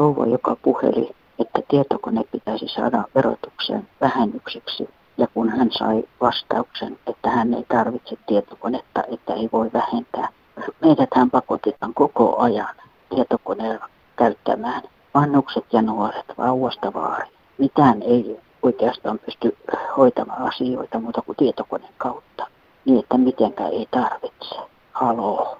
rouva, 0.00 0.26
joka 0.26 0.56
puheli, 0.62 1.10
että 1.38 1.60
tietokone 1.68 2.24
pitäisi 2.32 2.68
saada 2.68 3.04
verotukseen 3.14 3.88
vähennykseksi. 4.00 4.88
Ja 5.18 5.26
kun 5.34 5.48
hän 5.48 5.70
sai 5.72 6.04
vastauksen, 6.20 6.98
että 7.06 7.30
hän 7.30 7.54
ei 7.54 7.64
tarvitse 7.68 8.16
tietokonetta, 8.26 9.02
että 9.12 9.34
ei 9.34 9.48
voi 9.52 9.70
vähentää, 9.72 10.28
meidät 10.80 11.08
hän 11.14 11.30
pakotetaan 11.30 11.94
koko 11.94 12.36
ajan 12.38 12.74
tietokoneella 13.14 13.88
käyttämään. 14.16 14.82
Vannukset 15.14 15.64
ja 15.72 15.82
nuoret 15.82 16.26
vauvasta 16.38 16.92
vaari. 16.92 17.30
Mitään 17.58 18.02
ei 18.02 18.40
oikeastaan 18.62 19.18
pysty 19.18 19.56
hoitamaan 19.96 20.42
asioita 20.42 21.00
muuta 21.00 21.22
kuin 21.22 21.36
tietokoneen 21.36 21.94
kautta. 21.98 22.46
Niin, 22.84 22.98
että 22.98 23.18
mitenkään 23.18 23.72
ei 23.72 23.88
tarvitse. 23.90 24.56
Haloo. 24.92 25.58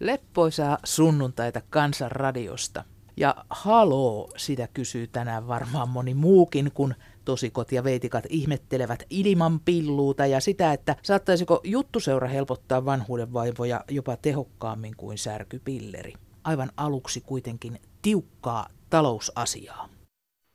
Leppoisaa 0.00 0.78
sunnuntaita 0.84 1.60
Kansanradiosta. 1.70 2.84
Ja 3.16 3.34
haloo, 3.50 4.30
sitä 4.36 4.68
kysyy 4.74 5.06
tänään 5.06 5.48
varmaan 5.48 5.88
moni 5.88 6.14
muukin, 6.14 6.70
kun 6.74 6.94
tosikot 7.24 7.72
ja 7.72 7.84
veitikat 7.84 8.24
ihmettelevät 8.28 9.02
ilman 9.10 9.60
pilluuta 9.60 10.26
ja 10.26 10.40
sitä, 10.40 10.72
että 10.72 10.96
saattaisiko 11.02 11.60
juttuseura 11.64 12.28
helpottaa 12.28 12.84
vanhuuden 12.84 13.32
vaivoja 13.32 13.80
jopa 13.90 14.16
tehokkaammin 14.16 14.92
kuin 14.96 15.18
särkypilleri. 15.18 16.12
Aivan 16.44 16.70
aluksi 16.76 17.20
kuitenkin 17.20 17.78
tiukkaa 18.02 18.66
talousasiaa. 18.90 19.88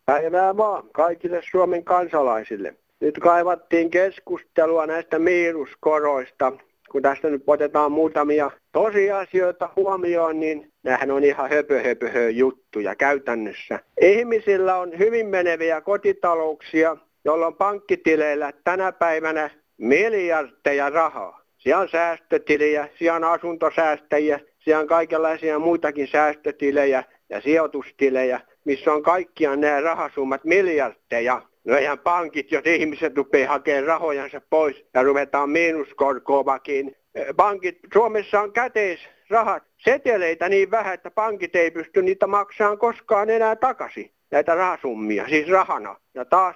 Päivää 0.05 0.57
vaan 0.57 0.83
kaikille 0.93 1.41
Suomen 1.51 1.83
kansalaisille. 1.83 2.75
Nyt 2.99 3.19
kaivattiin 3.19 3.89
keskustelua 3.91 4.85
näistä 4.85 5.19
miinuskoroista 5.19 6.51
kun 6.91 7.01
tästä 7.01 7.29
nyt 7.29 7.43
otetaan 7.47 7.91
muutamia 7.91 8.51
tosiasioita 8.71 9.69
huomioon, 9.75 10.39
niin 10.39 10.71
nämähän 10.83 11.11
on 11.11 11.23
ihan 11.23 11.49
höpö, 11.49 11.83
höpö, 11.83 12.07
höpö 12.07 12.29
juttuja 12.29 12.95
käytännössä. 12.95 13.79
Ihmisillä 14.01 14.75
on 14.75 14.99
hyvin 14.99 15.27
meneviä 15.27 15.81
kotitalouksia, 15.81 16.97
joilla 17.25 17.47
on 17.47 17.55
pankkitileillä 17.55 18.53
tänä 18.63 18.91
päivänä 18.91 19.49
miljardeja 19.77 20.89
rahaa. 20.89 21.41
Siellä 21.57 21.81
on 21.81 21.89
säästötilejä, 21.89 22.89
siellä 22.99 23.15
on 23.15 23.23
asuntosäästäjiä, 23.23 24.39
siellä 24.59 24.81
on 24.81 24.87
kaikenlaisia 24.87 25.59
muitakin 25.59 26.07
säästötilejä 26.07 27.03
ja 27.29 27.41
sijoitustilejä, 27.41 28.41
missä 28.65 28.93
on 28.93 29.03
kaikkiaan 29.03 29.61
nämä 29.61 29.81
rahasummat 29.81 30.43
miljardeja. 30.43 31.41
No 31.63 31.77
eihän 31.77 31.99
pankit, 31.99 32.51
jos 32.51 32.65
ihmiset 32.65 33.17
rupeaa 33.17 33.51
hakemaan 33.51 33.83
rahojansa 33.83 34.41
pois 34.49 34.85
ja 34.93 35.03
ruvetaan 35.03 35.49
miinuskorkoakin. 35.49 36.95
Pankit, 37.35 37.79
Suomessa 37.93 38.41
on 38.41 38.53
käteisrahat, 38.53 39.63
seteleitä 39.77 40.49
niin 40.49 40.71
vähän, 40.71 40.93
että 40.93 41.11
pankit 41.11 41.55
ei 41.55 41.71
pysty 41.71 42.01
niitä 42.01 42.27
maksamaan 42.27 42.77
koskaan 42.77 43.29
enää 43.29 43.55
takaisin, 43.55 44.11
näitä 44.31 44.55
rahasummia, 44.55 45.27
siis 45.27 45.49
rahana. 45.49 45.95
Ja 46.13 46.25
taas 46.25 46.55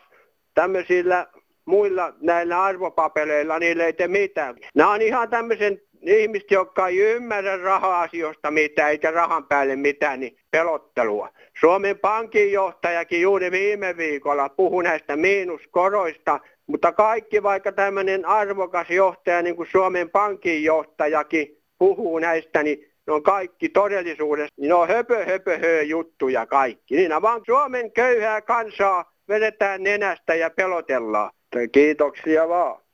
tämmöisillä 0.54 1.28
muilla 1.66 2.14
näillä 2.22 2.64
arvopapereilla 2.64 3.60
niillä 3.60 3.86
ei 3.86 3.94
tee 3.94 4.08
mitään. 4.08 4.56
Nämä 4.76 4.92
on 4.92 5.02
ihan 5.02 5.30
tämmöisen 5.30 5.82
ihmiset, 6.08 6.52
jotka 6.52 6.88
ei 6.88 6.98
ymmärrä 6.98 7.58
raha-asioista 7.58 8.52
mitään 8.52 8.92
eikä 8.92 9.12
rahan 9.12 9.46
päälle 9.46 9.76
mitään, 9.76 10.20
niin 10.20 10.38
pelottelua. 10.52 11.30
Suomen 11.60 12.00
pankin 12.00 12.52
johtajakin 12.52 13.22
juuri 13.22 13.52
viime 13.52 13.98
viikolla 13.98 14.50
puhui 14.50 14.84
näistä 14.84 15.16
miinuskoroista, 15.16 16.40
mutta 16.68 16.92
kaikki 16.92 17.44
vaikka 17.44 17.72
tämmöinen 17.72 18.26
arvokas 18.26 18.90
johtaja, 18.90 19.42
niin 19.42 19.56
kuin 19.56 19.70
Suomen 19.72 20.10
pankin 20.10 20.64
johtajakin 20.64 21.58
puhuu 21.78 22.20
näistä, 22.20 22.64
niin 22.64 22.92
ne 23.08 23.14
on 23.14 23.24
kaikki 23.24 23.70
todellisuudessa, 23.70 24.54
niin 24.58 24.70
ne 24.70 24.74
on 24.74 24.88
höpö 24.88 25.26
höpö 25.26 25.58
hö 25.58 25.82
juttuja 25.82 26.46
kaikki. 26.46 26.96
Niin 26.96 27.22
vaan 27.22 27.42
Suomen 27.46 27.92
köyhää 27.92 28.42
kansaa 28.42 29.12
vedetään 29.30 29.84
nenästä 29.84 30.36
ja 30.36 30.50
pelotellaan. 30.50 31.32
Kiitoksia 31.72 32.50
vaan. 32.50 32.85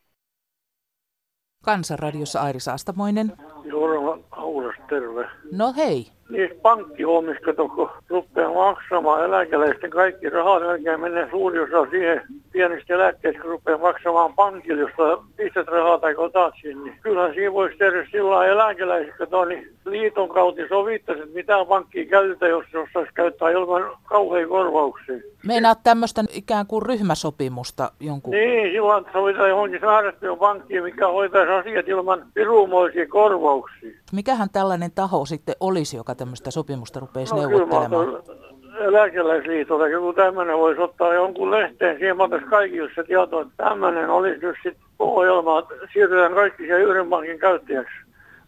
Kansanradiossa 1.63 2.41
Airi 2.41 2.59
Saastamoinen. 2.59 3.33
Jorma 3.71 4.17
Auras, 4.31 4.75
terve. 4.89 5.27
No 5.51 5.73
hei. 5.73 6.07
Niistä 6.31 6.55
pankkihommista, 6.61 7.45
kato, 7.45 7.67
kun 7.67 7.89
rupeaa 8.09 8.53
maksamaan 8.53 9.25
eläkeläisten 9.25 9.89
kaikki 9.89 10.29
rahat, 10.29 10.61
melkein 10.61 10.99
menee 10.99 11.27
suuri 11.29 11.59
osa 11.59 11.89
siihen 11.89 12.21
pienistä 12.51 12.93
eläkkeistä, 12.93 13.41
kun 13.41 13.51
rupeaa 13.51 13.77
maksamaan 13.77 14.33
pankille, 14.33 14.81
josta 14.81 15.23
pistät 15.37 15.67
rahaa 15.67 15.97
tai 15.97 16.15
otat 16.17 16.53
sinne. 16.61 16.83
Niin 16.83 16.99
kyllähän 17.01 17.33
siinä 17.33 17.53
voisi 17.53 17.77
tehdä 17.77 18.07
sillä 18.11 18.45
eläkeläiset, 18.45 19.15
kato, 19.17 19.45
niin 19.45 19.73
liiton 19.85 20.29
kautta 20.29 20.61
sovittaisi, 20.69 21.21
että 21.21 21.35
mitä 21.35 21.65
pankkia 21.65 22.05
käytetään, 22.05 22.51
jos 22.51 22.65
se 22.71 22.77
osaisi 22.77 23.13
käyttää 23.13 23.49
ilman 23.49 23.97
kauhean 24.03 24.49
korvauksia. 24.49 25.15
Meinaat 25.47 25.79
tämmöistä 25.83 26.23
ikään 26.33 26.67
kuin 26.67 26.81
ryhmäsopimusta 26.81 27.91
jonkun? 27.99 28.31
Niin, 28.31 28.71
silloin 28.71 29.05
sovitaan 29.13 29.49
johonkin 29.49 29.81
säädettyyn 29.81 30.37
pankkiin, 30.37 30.83
mikä 30.83 31.07
hoitaisi 31.07 31.51
asiat 31.51 31.87
ilman 31.87 32.25
pirumoisia 32.33 33.07
korvauksia. 33.07 33.91
Mikähän 34.11 34.49
tällainen 34.53 34.91
taho 34.95 35.25
sitten 35.25 35.55
olisi, 35.59 35.97
joka 35.97 36.15
tämmöistä 36.21 36.51
sopimusta 36.51 36.99
rupeisi 36.99 37.35
no, 37.35 37.41
neuvottelemaan? 37.41 38.23
eläkeläisliitolta 38.79 39.87
joku 39.87 40.13
tämmöinen 40.13 40.57
voisi 40.57 40.81
ottaa 40.81 41.13
jonkun 41.13 41.51
lehteen, 41.51 41.97
siihen 41.97 42.21
ottaisi 42.21 42.45
kaikille 42.45 42.91
se 42.95 43.03
tieto, 43.03 43.41
että 43.41 43.53
tämmöinen 43.57 44.09
olisi 44.09 44.45
nyt 44.45 44.55
sitten 44.63 44.83
ohjelma, 44.99 45.59
että 45.59 45.73
siirrytään 45.93 46.33
kaikki 46.33 46.63
siihen 46.63 46.81
yhden 46.81 47.09
pankin 47.09 47.39
käyttäjäksi. 47.39 47.93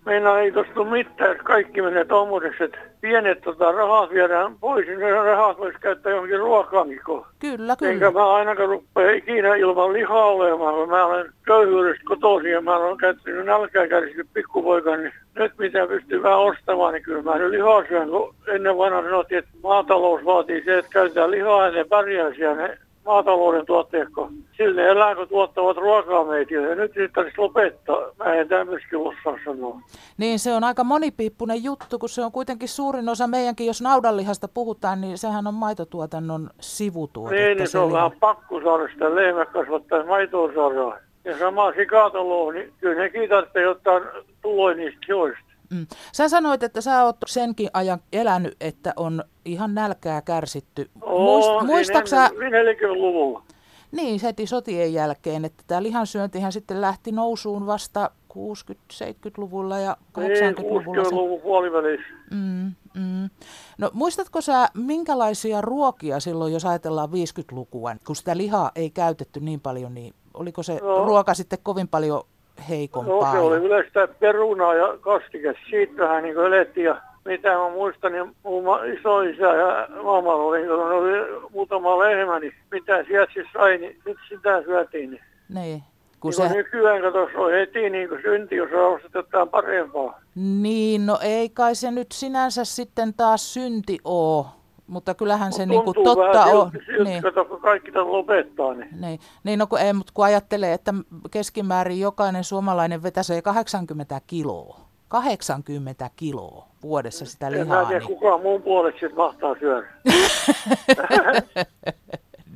Meillä 0.05 0.39
ei 0.39 0.51
tuosta 0.51 0.83
mitään, 0.83 1.37
kaikki 1.37 1.81
menee 1.81 2.05
tuommoiseksi, 2.05 2.63
että 2.63 2.77
pienet 3.01 3.41
tota, 3.41 3.71
rahat 3.71 4.09
viedään 4.09 4.55
pois, 4.59 4.87
niin 4.87 4.99
ne 4.99 5.11
rahat 5.11 5.57
voisi 5.57 5.79
käyttää 5.79 6.11
johonkin 6.11 6.39
ruokaankin. 6.39 6.99
Kyllä, 7.39 7.75
kyllä. 7.75 7.91
Enkä 7.91 8.11
mä 8.11 8.33
ainakaan 8.33 8.69
rupea 8.69 9.11
ikinä 9.11 9.55
ilman 9.55 9.93
lihaa 9.93 10.25
olemaan, 10.25 10.75
kun 10.75 10.89
mä 10.89 11.05
olen 11.05 11.31
köyhyydestä 11.45 12.03
kotoisin 12.05 12.51
ja 12.51 12.61
mä 12.61 12.77
olen 12.77 12.97
käyttänyt 12.97 13.45
nälkää 13.45 13.87
kärsinyt 13.87 14.27
pikkupoika, 14.33 14.97
niin 14.97 15.13
nyt 15.35 15.51
mitä 15.57 15.87
pystyy 15.87 16.23
vähän 16.23 16.39
ostamaan, 16.39 16.93
niin 16.93 17.03
kyllä 17.03 17.21
mä 17.21 17.37
nyt 17.37 17.51
lihaa 17.51 17.83
syön, 17.87 18.09
kun 18.09 18.35
ennen 18.47 18.77
vanha 18.77 19.01
sanottiin, 19.01 19.39
että 19.39 19.51
maatalous 19.63 20.25
vaatii 20.25 20.63
se, 20.65 20.77
että 20.77 20.91
käytetään 20.93 21.31
lihaa 21.31 21.65
ja 21.65 21.71
ne 21.71 21.83
pärjää 21.83 22.33
siellä, 22.33 22.55
ne 22.55 22.77
maatalouden 23.05 23.65
tuotteet, 23.65 24.09
kun 24.15 24.33
sille 24.57 24.87
eläinkö 24.87 25.25
tuottavat 25.25 25.77
ruokaa 25.77 26.25
meitä 26.25 26.53
ja 26.53 26.75
nyt 26.75 26.95
niitä 26.95 27.13
tarvitsisi 27.13 27.41
lopettaa. 27.41 27.97
Mä 28.17 28.33
en 28.33 28.47
tämmöisikin 28.47 28.99
osaa 28.99 29.39
sanoa. 29.45 29.79
Niin 30.17 30.39
se 30.39 30.53
on 30.53 30.63
aika 30.63 30.83
monipiippunen 30.83 31.63
juttu, 31.63 31.99
kun 31.99 32.09
se 32.09 32.21
on 32.21 32.31
kuitenkin 32.31 32.69
suurin 32.69 33.09
osa 33.09 33.27
meidänkin, 33.27 33.67
jos 33.67 33.81
naudanlihasta 33.81 34.47
puhutaan, 34.47 35.01
niin 35.01 35.17
sehän 35.17 35.47
on 35.47 35.53
maitotuotannon 35.53 36.49
sivutuote. 36.59 37.35
Niin, 37.35 37.57
niin 37.57 37.67
se, 37.67 37.71
se 37.71 37.79
on 37.79 37.87
liha. 37.87 37.97
vähän 37.97 38.19
pakko 38.19 38.61
saada 38.61 38.87
sitä 38.93 39.15
lehmä 39.15 39.45
kasvattaa 39.45 40.05
maitoa 40.05 40.53
saadaan. 40.55 40.99
Ja 41.25 41.37
sama 41.37 41.71
sikatalous, 41.71 42.53
niin 42.53 42.73
kyllä 42.79 43.01
nekin 43.01 43.29
tarvitsee 43.29 43.61
jotain 43.61 44.03
tuloja 44.41 44.75
niistä 44.75 45.05
joista. 45.07 45.52
Mm. 45.73 45.87
Sä 46.11 46.29
sanoit, 46.29 46.63
että 46.63 46.81
sä 46.81 47.03
oot 47.03 47.17
senkin 47.25 47.69
ajan 47.73 47.99
elänyt, 48.13 48.55
että 48.61 48.93
on 48.95 49.23
ihan 49.45 49.75
nälkää 49.75 50.21
kärsitty. 50.21 50.89
Muist, 50.95 51.49
niin 51.49 51.65
muistaksä... 51.65 52.27
40-luvulla. 52.27 53.43
Niin, 53.91 54.19
heti 54.23 54.47
sotien 54.47 54.93
jälkeen, 54.93 55.45
että 55.45 55.63
tämä 55.67 55.83
lihansyöntihän 55.83 56.51
sitten 56.51 56.81
lähti 56.81 57.11
nousuun 57.11 57.67
vasta 57.67 58.11
60-70-luvulla 58.33 59.79
ja 59.79 59.97
80-luvulla. 60.19 60.93
Niin, 60.93 61.05
60-luvun 61.05 61.41
puolivälissä. 61.41 62.13
Mm, 62.31 62.71
mm. 62.93 63.29
No 63.77 63.89
muistatko 63.93 64.41
sä, 64.41 64.67
minkälaisia 64.73 65.61
ruokia 65.61 66.19
silloin, 66.19 66.53
jos 66.53 66.65
ajatellaan 66.65 67.09
50-lukua, 67.09 67.95
kun 68.07 68.15
sitä 68.15 68.37
lihaa 68.37 68.71
ei 68.75 68.89
käytetty 68.89 69.39
niin 69.39 69.59
paljon, 69.59 69.93
niin 69.93 70.13
oliko 70.33 70.63
se 70.63 70.79
no. 70.81 71.05
ruoka 71.05 71.33
sitten 71.33 71.59
kovin 71.63 71.87
paljon 71.87 72.23
heikompaa? 72.69 73.25
No 73.25 73.31
se 73.31 73.37
oli 73.37 73.57
yleistä 73.57 74.07
perunaa 74.07 74.75
ja 74.75 74.97
kastike. 75.01 75.55
Siitähän 75.69 76.23
niin 76.23 76.37
elettiin 76.37 76.85
ja 76.85 77.01
mitä 77.25 77.49
mä 77.49 77.69
muistan, 77.69 78.11
niin 78.11 78.35
mun 78.43 78.63
isoisä 78.99 79.45
ja 79.45 79.87
mamma 80.03 80.33
oli, 80.33 80.67
kun 80.67 80.91
oli 80.91 81.41
muutama 81.53 81.99
lehmä, 81.99 82.39
niin 82.39 82.53
mitä 82.71 83.03
sieltä 83.03 83.33
siis 83.33 83.47
sai, 83.53 83.77
niin 83.77 83.99
nyt 84.05 84.17
sitä 84.29 84.63
syötiin. 84.63 85.11
Niin. 85.11 85.21
Niin. 85.49 85.83
Kun 86.19 86.33
niin 86.37 86.49
se... 86.49 86.55
nykyään 86.55 87.01
katsotaan 87.01 87.45
on 87.45 87.51
heti 87.51 87.89
niin 87.89 88.09
kuin 88.09 88.21
synti, 88.21 88.55
jos 88.55 88.69
ostetaan 88.73 89.49
parempaa. 89.49 90.19
Niin, 90.35 91.05
no 91.05 91.19
ei 91.21 91.49
kai 91.49 91.75
se 91.75 91.91
nyt 91.91 92.11
sinänsä 92.11 92.65
sitten 92.65 93.13
taas 93.13 93.53
synti 93.53 93.97
oo. 94.03 94.47
Mutta 94.87 95.13
kyllähän 95.13 95.47
Mut 95.47 95.55
se 95.55 95.65
niinku 95.65 95.93
totta 95.93 96.43
on. 96.43 96.71
Silti, 96.71 97.03
niin. 97.03 97.23
Kato, 97.23 97.45
kun 97.45 97.61
kaikki 97.61 97.91
tämän 97.91 98.11
lopettaa. 98.11 98.73
Niin. 98.73 98.89
Niin, 99.01 99.19
niin 99.43 99.59
no 99.59 99.67
kun, 99.67 99.79
ei, 99.79 99.93
mutta 99.93 100.11
kun 100.15 100.25
ajattelee, 100.25 100.73
että 100.73 100.93
keskimäärin 101.31 101.99
jokainen 101.99 102.43
suomalainen 102.43 103.03
vetäsee 103.03 103.41
80 103.41 104.21
kiloa. 104.27 104.79
80 105.07 106.09
kiloa 106.15 106.67
vuodessa 106.81 107.25
sitä 107.25 107.51
lihaa. 107.51 107.81
En 107.81 107.87
tiedä, 107.87 107.99
niin... 107.99 108.07
kukaan 108.07 108.41
muun 108.41 108.61
puoleksi 108.61 109.09
mahtaa 109.09 109.55
syödä. 109.59 109.87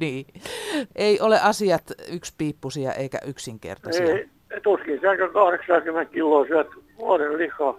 niin. 0.01 0.25
Ei 0.95 1.21
ole 1.21 1.41
asiat 1.41 1.83
yksipiippusia 2.12 2.94
eikä 2.94 3.18
yksinkertaisia. 3.25 4.06
Ei, 4.06 4.29
tuskin 4.63 5.01
sen 5.01 5.18
80 5.33 6.13
kiloa 6.13 6.47
syöt 6.47 6.68
vuoden 6.97 7.38
lihaa. 7.38 7.75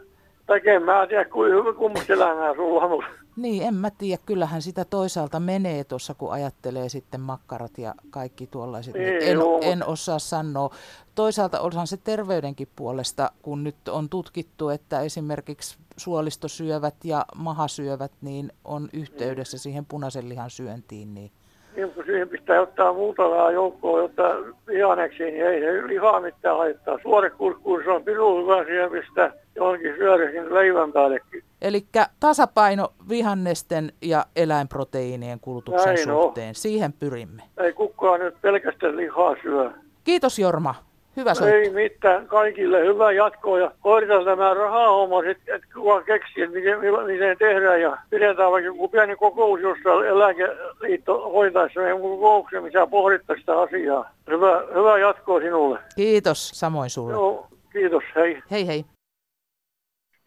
Tai 0.47 0.61
en 0.65 0.83
mä 0.83 1.07
tiedä, 1.07 1.25
kuinka 1.25 1.73
kummasta 1.73 2.13
elämää 2.13 2.55
sulla 2.55 2.85
on. 2.85 3.05
Niin, 3.39 3.63
en 3.63 3.75
mä 3.75 3.91
tiedä. 3.91 4.23
Kyllähän 4.27 4.63
sitä 4.63 4.85
toisaalta 4.85 5.41
menee 5.41 5.85
tuossa, 5.85 6.15
kun 6.15 6.33
ajattelee 6.33 6.89
sitten 6.89 7.21
makkarat 7.21 7.79
ja 7.79 7.95
kaikki 8.11 8.47
tuollaiset. 8.47 8.95
Niin 8.95 9.23
en, 9.23 9.39
en 9.63 9.87
osaa 9.87 10.19
sanoa. 10.19 10.71
Toisaalta 11.15 11.61
ollaan 11.61 11.87
se 11.87 11.97
terveydenkin 11.97 12.69
puolesta, 12.77 13.31
kun 13.43 13.65
nyt 13.65 13.89
on 13.89 14.09
tutkittu, 14.09 14.69
että 14.69 15.01
esimerkiksi 15.01 15.79
suolistosyövät 15.97 16.95
ja 17.05 17.25
mahasyövät 17.37 18.13
niin 18.21 18.53
on 18.65 18.89
yhteydessä 18.93 19.59
siihen 19.59 19.87
punaisen 19.87 20.29
lihan 20.29 20.51
syöntiin. 20.51 21.15
Niin 21.15 21.31
niin 21.77 21.91
kun 21.91 22.05
siihen 22.05 22.29
pitää 22.29 22.61
ottaa 22.61 22.93
muutamaa 22.93 23.51
joukkoa, 23.51 24.01
jotta 24.01 24.23
vihaneksi, 24.67 25.25
niin 25.25 25.47
ei 25.47 25.61
se 25.61 25.87
lihaa 25.87 26.21
mitään 26.21 26.57
haittaa. 26.57 26.99
Suorekurkkuun 27.03 27.83
se 27.85 27.91
on 27.91 28.05
pirun 28.05 28.47
hyvä 28.47 28.91
pistää 28.91 29.33
johonkin 29.55 29.95
syödä 29.97 30.55
leivän 30.55 30.93
päällekin. 30.93 31.43
Eli 31.63 31.87
tasapaino 32.21 32.93
vihannesten 33.09 33.93
ja 34.03 34.27
eläinproteiinien 34.37 35.41
kulutuksen 35.41 35.95
Näin 35.95 36.05
suhteen. 36.09 36.49
On. 36.49 36.55
Siihen 36.55 36.93
pyrimme. 36.93 37.43
Ei 37.59 37.73
kukaan 37.73 38.21
nyt 38.21 38.35
pelkästään 38.41 38.97
lihaa 38.97 39.37
syö. 39.43 39.71
Kiitos 40.05 40.39
Jorma. 40.39 40.75
Hyvä 41.17 41.35
soitto. 41.35 41.57
Ei 41.57 41.71
mitään, 41.71 42.27
kaikille 42.27 42.81
hyvää 42.81 43.13
jatkoa 43.13 43.59
ja 43.59 43.71
hoidetaan 43.85 44.25
tämä 44.25 44.55
rahahomma 44.55 45.23
sitten, 45.23 45.55
että 45.55 45.69
kuka 45.75 46.03
keksii, 46.03 46.43
että 46.43 46.57
miten, 46.57 46.79
miten 47.07 47.37
tehdään 47.39 47.81
ja 47.81 47.99
pidetään 48.11 48.51
vaikka 48.53 48.67
joku 48.67 48.89
pieni 48.89 49.17
kokous, 49.17 49.61
jossa 49.61 50.07
eläkeliitto 50.07 51.31
hoitaisi 51.31 51.79
meidän 51.79 52.01
kokouksen, 52.01 52.63
missä 52.63 52.87
pohdittaisiin 52.87 53.43
sitä 53.43 53.61
asiaa. 53.61 54.11
Hyvä, 54.31 54.63
hyvää 54.75 54.99
jatkoa 54.99 55.41
sinulle. 55.41 55.79
Kiitos, 55.97 56.51
samoin 56.55 56.91
sulle. 56.91 57.13
Joo, 57.13 57.47
kiitos, 57.73 58.05
hei. 58.17 58.43
Hei 58.51 58.67
hei. 58.67 58.85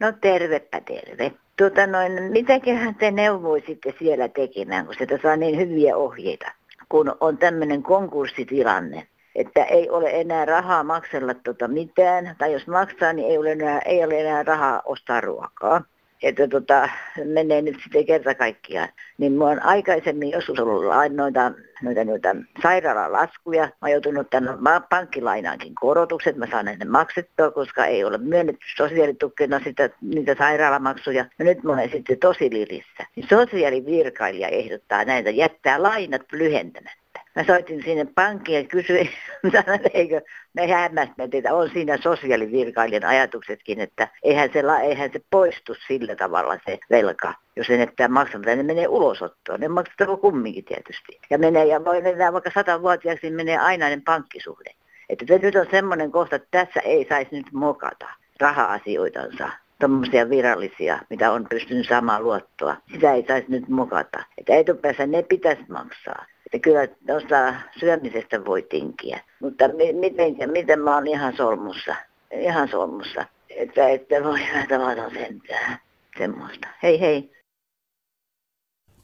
No 0.02 0.12
tervepä 0.20 0.80
terve. 0.80 1.32
Tuota 1.56 1.86
noin, 1.86 2.12
mitäköhän 2.22 2.94
te 2.94 3.10
neuvoisitte 3.10 3.94
siellä 3.98 4.28
tekemään, 4.28 4.86
kun 4.86 4.94
sieltä 4.94 5.18
saa 5.22 5.36
niin 5.36 5.58
hyviä 5.58 5.96
ohjeita, 5.96 6.52
kun 6.88 7.16
on 7.20 7.38
tämmöinen 7.38 7.82
konkurssitilanne 7.82 9.06
että 9.34 9.64
ei 9.64 9.90
ole 9.90 10.10
enää 10.10 10.44
rahaa 10.44 10.84
maksella 10.84 11.34
tota 11.34 11.68
mitään, 11.68 12.34
tai 12.38 12.52
jos 12.52 12.66
maksaa, 12.66 13.12
niin 13.12 13.30
ei 13.30 13.38
ole 13.38 13.52
enää, 13.52 13.80
ei 13.84 14.04
ole 14.04 14.20
enää 14.20 14.42
rahaa 14.42 14.82
ostaa 14.84 15.20
ruokaa. 15.20 15.84
Että 16.22 16.48
tota, 16.48 16.88
menee 17.24 17.62
nyt 17.62 17.76
sitten 17.82 18.06
kerta 18.06 18.34
kaikkiaan. 18.34 18.88
Niin 19.18 19.32
mua 19.32 19.50
on 19.50 19.62
aikaisemmin 19.62 20.30
joskus 20.30 20.58
ollut 20.58 20.84
noita, 21.10 21.52
noita, 21.82 22.04
noita 22.04 22.36
sairaalalaskuja. 22.62 23.62
Mä 23.62 23.72
oon 23.82 23.90
joutunut 23.90 24.30
tänne 24.30 24.50
pankkilainaankin 24.90 25.74
korotukset. 25.74 26.36
Mä 26.36 26.46
saan 26.50 26.64
ne 26.64 26.84
maksettua, 26.88 27.50
koska 27.50 27.86
ei 27.86 28.04
ole 28.04 28.18
myönnetty 28.18 28.66
sosiaalitukena 28.76 29.60
sitä, 29.64 29.90
niitä 30.00 30.34
sairaalamaksuja. 30.38 31.26
Ja 31.38 31.44
nyt 31.44 31.62
mä 31.62 31.72
olen 31.72 31.90
sitten 31.90 32.18
tosi 32.18 32.50
lirissä. 32.50 33.06
Niin 33.16 33.28
sosiaalivirkailija 33.28 34.48
ehdottaa 34.48 35.04
näitä, 35.04 35.30
jättää 35.30 35.82
lainat 35.82 36.22
lyhentämään. 36.32 37.01
Mä 37.36 37.44
soitin 37.44 37.82
sinne 37.84 38.06
pankkiin 38.14 38.58
ja 38.58 38.64
kysyin, 38.64 39.10
että 39.44 39.90
eikö 39.94 40.20
me 40.54 40.72
hämmästät, 40.72 41.34
että 41.34 41.54
on 41.54 41.70
siinä 41.70 41.96
sosiaalivirkailijan 41.96 43.04
ajatuksetkin, 43.04 43.80
että 43.80 44.08
eihän 44.22 44.50
se, 44.52 44.62
eihän 44.82 45.10
se 45.12 45.20
poistu 45.30 45.74
sillä 45.86 46.16
tavalla 46.16 46.58
se 46.64 46.78
velka, 46.90 47.34
jos 47.56 47.66
se 47.66 47.76
jättää 47.76 48.08
maksamatta, 48.08 48.56
ne 48.56 48.62
menee 48.62 48.88
ulosottoon. 48.88 49.60
Ne 49.60 49.68
maksetaan 49.68 50.18
kumminkin 50.18 50.64
tietysti. 50.64 51.20
Ja 51.30 51.38
menee, 51.38 51.64
ja 51.64 51.84
voi 51.84 52.02
mennä 52.02 52.32
vaikka 52.32 52.50
satavuotiaaksi, 52.54 53.26
niin 53.26 53.34
menee 53.34 53.58
ainainen 53.58 54.02
pankkisuhde. 54.02 54.70
Että 55.08 55.38
nyt 55.42 55.56
on 55.56 55.66
semmoinen 55.70 56.12
kohta, 56.12 56.36
että 56.36 56.48
tässä 56.50 56.80
ei 56.80 57.06
saisi 57.08 57.36
nyt 57.36 57.52
mokata 57.52 58.08
raha-asioitansa 58.40 59.48
tuommoisia 59.80 60.30
virallisia, 60.30 60.98
mitä 61.10 61.32
on 61.32 61.46
pystynyt 61.50 61.88
saamaan 61.88 62.22
luottoa. 62.22 62.76
Sitä 62.92 63.12
ei 63.12 63.24
saisi 63.28 63.46
nyt 63.48 63.68
mokata. 63.68 64.24
Että 64.38 64.54
etupäässä 64.54 65.06
ne 65.06 65.22
pitäisi 65.22 65.62
maksaa. 65.68 66.26
Että 66.52 66.58
kyllä 66.62 66.86
tuosta 67.06 67.54
syömisestä 67.78 68.44
voi 68.44 68.62
tinkiä. 68.62 69.20
Mutta 69.40 69.64
miten, 69.92 70.50
miten 70.50 70.80
mä 70.80 70.94
oon 70.94 71.06
ihan 71.06 71.36
solmussa. 71.36 71.94
Ihan 72.30 72.68
solmussa. 72.68 73.24
Että, 73.50 73.88
että 73.88 74.24
voi 74.24 74.38
tavata 74.68 75.10
sentään. 75.10 75.78
Semmoista. 76.18 76.68
Hei 76.82 77.00
hei. 77.00 77.32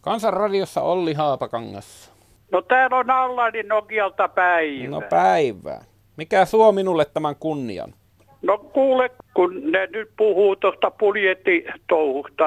Kansanradiossa 0.00 0.83
Olli 0.83 1.15
Haapakangas. 1.15 2.12
No 2.53 2.62
täällä 2.62 2.97
on 2.97 3.11
Allani 3.11 3.62
Nokialta 3.62 4.29
päivä. 4.29 4.89
No 4.89 5.03
päivää. 5.11 5.85
Mikä 6.17 6.44
suo 6.44 6.73
minulle 6.73 7.05
tämän 7.05 7.37
kunnian? 7.37 7.94
No 8.43 8.59
kuule, 8.59 9.11
kun 9.35 9.73
ne 9.73 9.87
nyt 9.87 10.11
puhuu 10.17 10.56
tuosta 10.56 10.91
budjettitouhusta, 10.91 12.44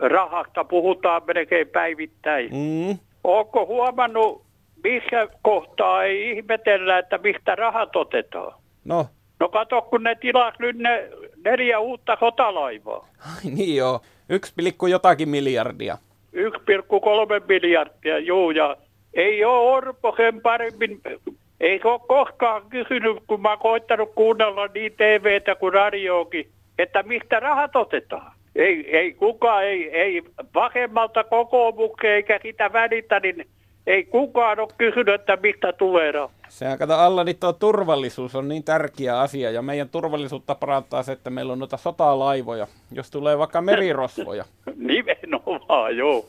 rahasta 0.00 0.64
puhutaan 0.64 1.22
melkein 1.26 1.68
päivittäin. 1.68 2.50
Mm. 2.52 2.98
Onko 3.24 3.66
huomannut, 3.66 4.42
missä 4.84 5.28
kohtaa 5.42 6.04
ei 6.04 6.30
ihmetellä, 6.30 6.98
että 6.98 7.18
mistä 7.18 7.54
rahat 7.54 7.96
otetaan? 7.96 8.52
No. 8.84 9.06
No 9.40 9.48
kato, 9.48 9.82
kun 9.82 10.02
ne 10.02 10.14
tilas 10.14 10.54
nyt 10.58 10.76
ne 10.76 11.08
neljä 11.44 11.78
uutta 11.78 12.16
sotalaivaa. 12.20 13.08
Ai 13.18 13.50
niin 13.50 13.76
joo, 13.76 14.00
yksi 14.28 14.52
pilkku 14.56 14.86
jotakin 14.86 15.28
miljardia. 15.28 15.98
1,3 16.36 17.46
miljardia, 17.48 18.18
joo, 18.18 18.50
ja 18.50 18.76
ei 19.14 19.44
ole 19.44 19.76
Orpo 19.76 20.14
sen 20.16 20.40
paremmin, 20.40 21.00
ei 21.60 21.80
ole 21.84 22.00
koskaan 22.08 22.62
kysynyt, 22.70 23.16
kun 23.26 23.42
mä 23.42 23.48
oon 23.48 23.58
koittanut 23.58 24.12
kuunnella 24.14 24.66
niin 24.66 24.92
TVtä 24.92 25.54
kuin 25.54 25.72
radioakin, 25.72 26.50
että 26.78 27.02
mistä 27.02 27.40
rahat 27.40 27.76
otetaan. 27.76 28.32
Ei, 28.60 28.96
ei 28.96 29.12
kukaan, 29.12 29.64
ei, 29.64 29.90
ei 29.90 30.22
vasemmalta 30.54 31.24
kokoomukseen 31.24 32.14
eikä 32.14 32.40
sitä 32.42 32.72
välitä, 32.72 33.20
niin 33.20 33.46
ei 33.86 34.04
kukaan 34.04 34.60
ole 34.60 34.68
kysynyt, 34.78 35.14
että 35.14 35.38
mistä 35.42 35.72
tulee. 35.72 36.12
Sehän 36.48 36.78
kato 36.78 36.94
alla, 36.94 37.24
niin 37.24 37.36
tuo 37.40 37.52
turvallisuus 37.52 38.34
on 38.36 38.48
niin 38.48 38.64
tärkeä 38.64 39.20
asia 39.20 39.50
ja 39.50 39.62
meidän 39.62 39.88
turvallisuutta 39.88 40.54
parantaa 40.54 41.02
se, 41.02 41.12
että 41.12 41.30
meillä 41.30 41.52
on 41.52 41.58
noita 41.58 41.76
sotalaivoja, 41.76 42.66
jos 42.92 43.10
tulee 43.10 43.38
vaikka 43.38 43.60
merirosvoja. 43.60 44.44
Nimenomaan, 44.76 45.96
joo. 45.96 46.26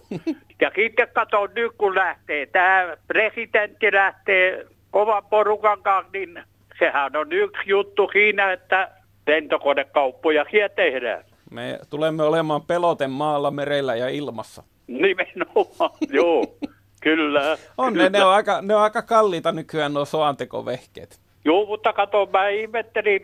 ja 0.61 0.71
sitten 0.75 1.07
kato 1.13 1.47
nyt 1.55 1.71
kun 1.77 1.95
lähtee, 1.95 2.45
tämä 2.45 2.97
presidentti 3.07 3.91
lähtee 3.91 4.65
kovan 4.91 5.23
porukan 5.29 5.83
kanssa, 5.83 6.11
niin 6.13 6.43
sehän 6.79 7.15
on 7.15 7.33
yksi 7.33 7.63
juttu 7.65 8.09
siinä, 8.13 8.51
että 8.51 8.91
lentokonekauppoja 9.27 10.45
tehdään. 10.75 11.30
Me 11.51 11.79
tulemme 11.89 12.23
olemaan 12.23 12.61
peloten 12.61 13.11
maalla, 13.11 13.51
merellä 13.51 13.95
ja 13.95 14.09
ilmassa. 14.09 14.63
Nimenomaan, 14.87 15.91
joo. 16.19 16.43
Kyllä. 17.01 17.57
On 17.77 17.93
kyllä. 17.93 18.09
Ne, 18.09 18.19
ne, 18.19 18.25
on 18.25 18.33
aika, 18.33 18.61
ne 18.61 18.75
on 18.75 18.81
aika 18.81 19.01
kalliita 19.01 19.51
nykyään 19.51 19.93
nuo 19.93 20.05
soantekovehkeet. 20.05 21.19
Joo, 21.45 21.65
mutta 21.65 21.93
kato, 21.93 22.29
mä 22.33 22.49
ihmettelin, 22.49 23.21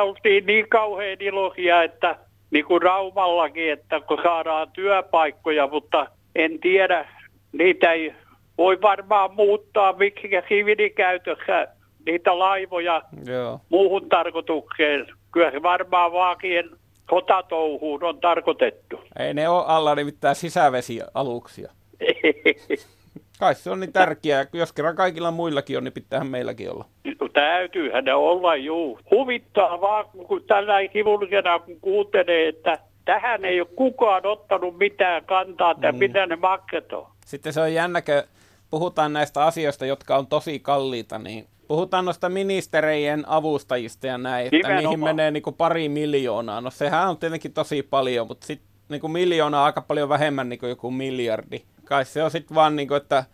oltiin 0.00 0.46
niin 0.46 0.68
kauhean 0.68 1.16
iloisia, 1.20 1.82
että 1.82 2.16
niin 2.50 2.64
kuin 2.64 2.82
Raumallakin, 2.82 3.72
että 3.72 4.00
kun 4.00 4.18
saadaan 4.22 4.70
työpaikkoja, 4.72 5.66
mutta 5.66 6.06
en 6.34 6.60
tiedä, 6.60 7.08
niitä 7.52 7.92
ei 7.92 8.14
voi 8.58 8.82
varmaan 8.82 9.34
muuttaa 9.34 9.92
miksikä 9.92 10.42
siviilikäytössä 10.48 11.68
niitä 12.06 12.38
laivoja 12.38 13.02
Joo. 13.26 13.60
muuhun 13.68 14.08
tarkoitukseen. 14.08 15.06
Kyllä 15.32 15.50
se 15.50 15.62
varmaan 15.62 16.12
vaakien 16.12 16.70
sotatouhuun 17.10 18.04
on 18.04 18.20
tarkoitettu. 18.20 19.00
Ei 19.18 19.34
ne 19.34 19.48
ole 19.48 19.64
alla 19.66 19.94
nimittäin 19.94 20.36
sisävesialuksia. 20.36 21.72
Kai 23.38 23.54
se 23.54 23.70
on 23.70 23.80
niin 23.80 23.92
tärkeää. 23.92 24.46
Jos 24.52 24.72
kerran 24.72 24.96
kaikilla 24.96 25.30
muillakin 25.30 25.78
on, 25.78 25.84
niin 25.84 25.92
pitäähän 25.92 26.26
meilläkin 26.26 26.70
olla. 26.70 26.84
No, 27.20 27.28
täytyyhän 27.28 28.04
ne 28.04 28.14
olla, 28.14 28.56
juu. 28.56 28.98
Huvittaa 29.10 29.80
vaan, 29.80 30.04
kun 30.26 30.44
tällä 30.46 30.88
kivullisena 30.88 31.58
kun 31.58 31.80
kuuntelee, 31.80 32.48
että 32.48 32.78
tähän 33.04 33.44
ei 33.44 33.60
ole 33.60 33.68
kukaan 33.76 34.26
ottanut 34.26 34.78
mitään 34.78 35.24
kantaa, 35.24 35.70
että 35.70 35.92
mm. 35.92 35.98
mitä 35.98 36.26
ne 36.26 36.36
maksetaan. 36.36 37.12
Sitten 37.26 37.52
se 37.52 37.60
on 37.60 37.74
jännäkö, 37.74 38.24
puhutaan 38.70 39.12
näistä 39.12 39.44
asioista, 39.44 39.86
jotka 39.86 40.16
on 40.16 40.26
tosi 40.26 40.60
kalliita, 40.60 41.18
niin 41.18 41.46
puhutaan 41.72 42.04
noista 42.04 42.28
ministereiden 42.28 43.24
avustajista 43.26 44.06
ja 44.06 44.18
näin, 44.18 44.44
että 44.44 44.56
Nimenomaan. 44.56 44.82
niihin 44.84 45.04
menee 45.04 45.30
niin 45.30 45.42
kuin 45.42 45.56
pari 45.56 45.88
miljoonaa. 45.88 46.60
No 46.60 46.70
sehän 46.70 47.08
on 47.08 47.18
tietenkin 47.18 47.52
tosi 47.52 47.82
paljon, 47.82 48.26
mutta 48.26 48.46
sitten 48.46 48.68
niin 48.88 49.10
miljoonaa 49.10 49.64
aika 49.64 49.80
paljon 49.80 50.08
vähemmän 50.08 50.48
niin 50.48 50.58
kuin 50.58 50.70
joku 50.70 50.90
miljardi. 50.90 51.62
Kai 51.84 52.04
se 52.04 52.22
on 52.22 52.30
sitten 52.30 52.54
vaan, 52.54 52.76
niin 52.76 52.88
kuin, 52.88 52.96
että 52.96 53.24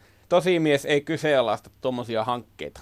mies 0.59 0.85
ei 0.85 1.01
kyseenalaista 1.01 1.71
tuommoisia 1.81 2.25
hankkeita. 2.25 2.81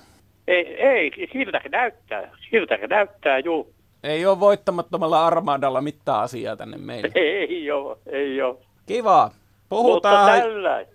Ei, 0.48 0.74
ei, 0.74 1.28
siltä 1.32 1.60
näyttää. 1.68 2.30
Siltä 2.50 2.78
näyttää, 2.90 3.38
juu. 3.38 3.74
Ei 4.02 4.26
ole 4.26 4.40
voittamattomalla 4.40 5.26
armaadalla 5.26 5.80
mitään 5.80 6.20
asiaa 6.20 6.56
tänne 6.56 6.76
meille. 6.76 7.10
Ei 7.50 7.70
ole, 7.70 7.96
ei 8.06 8.42
ole. 8.42 8.56
Kiva. 8.86 9.30
Puhutaan 9.68 10.42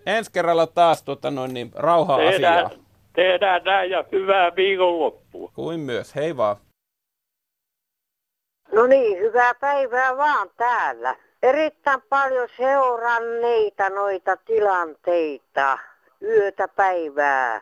ensi 0.06 0.32
kerralla 0.32 0.68
taas 0.68 1.04
tuota 1.04 1.32
noin 1.32 1.54
niin, 1.54 1.72
rauha-asiaa. 1.76 2.32
Tehdään 2.32 2.91
näin 3.66 3.92
ja 3.92 4.06
hyvää 4.12 4.56
viikonloppua. 4.56 5.52
Kuin 5.56 5.80
myös. 5.80 6.16
Hei 6.16 6.38
vaan. 6.38 6.56
No 8.72 8.88
niin, 8.88 9.20
hyvää 9.20 9.54
päivää 9.54 10.18
vaan 10.18 10.50
täällä. 10.58 11.16
erittäin 11.44 12.02
paljon 12.10 12.48
seuranneita 12.58 13.90
noita 13.90 14.38
tilanteita 14.38 15.78
yötä 16.22 16.68
päivää 16.68 17.62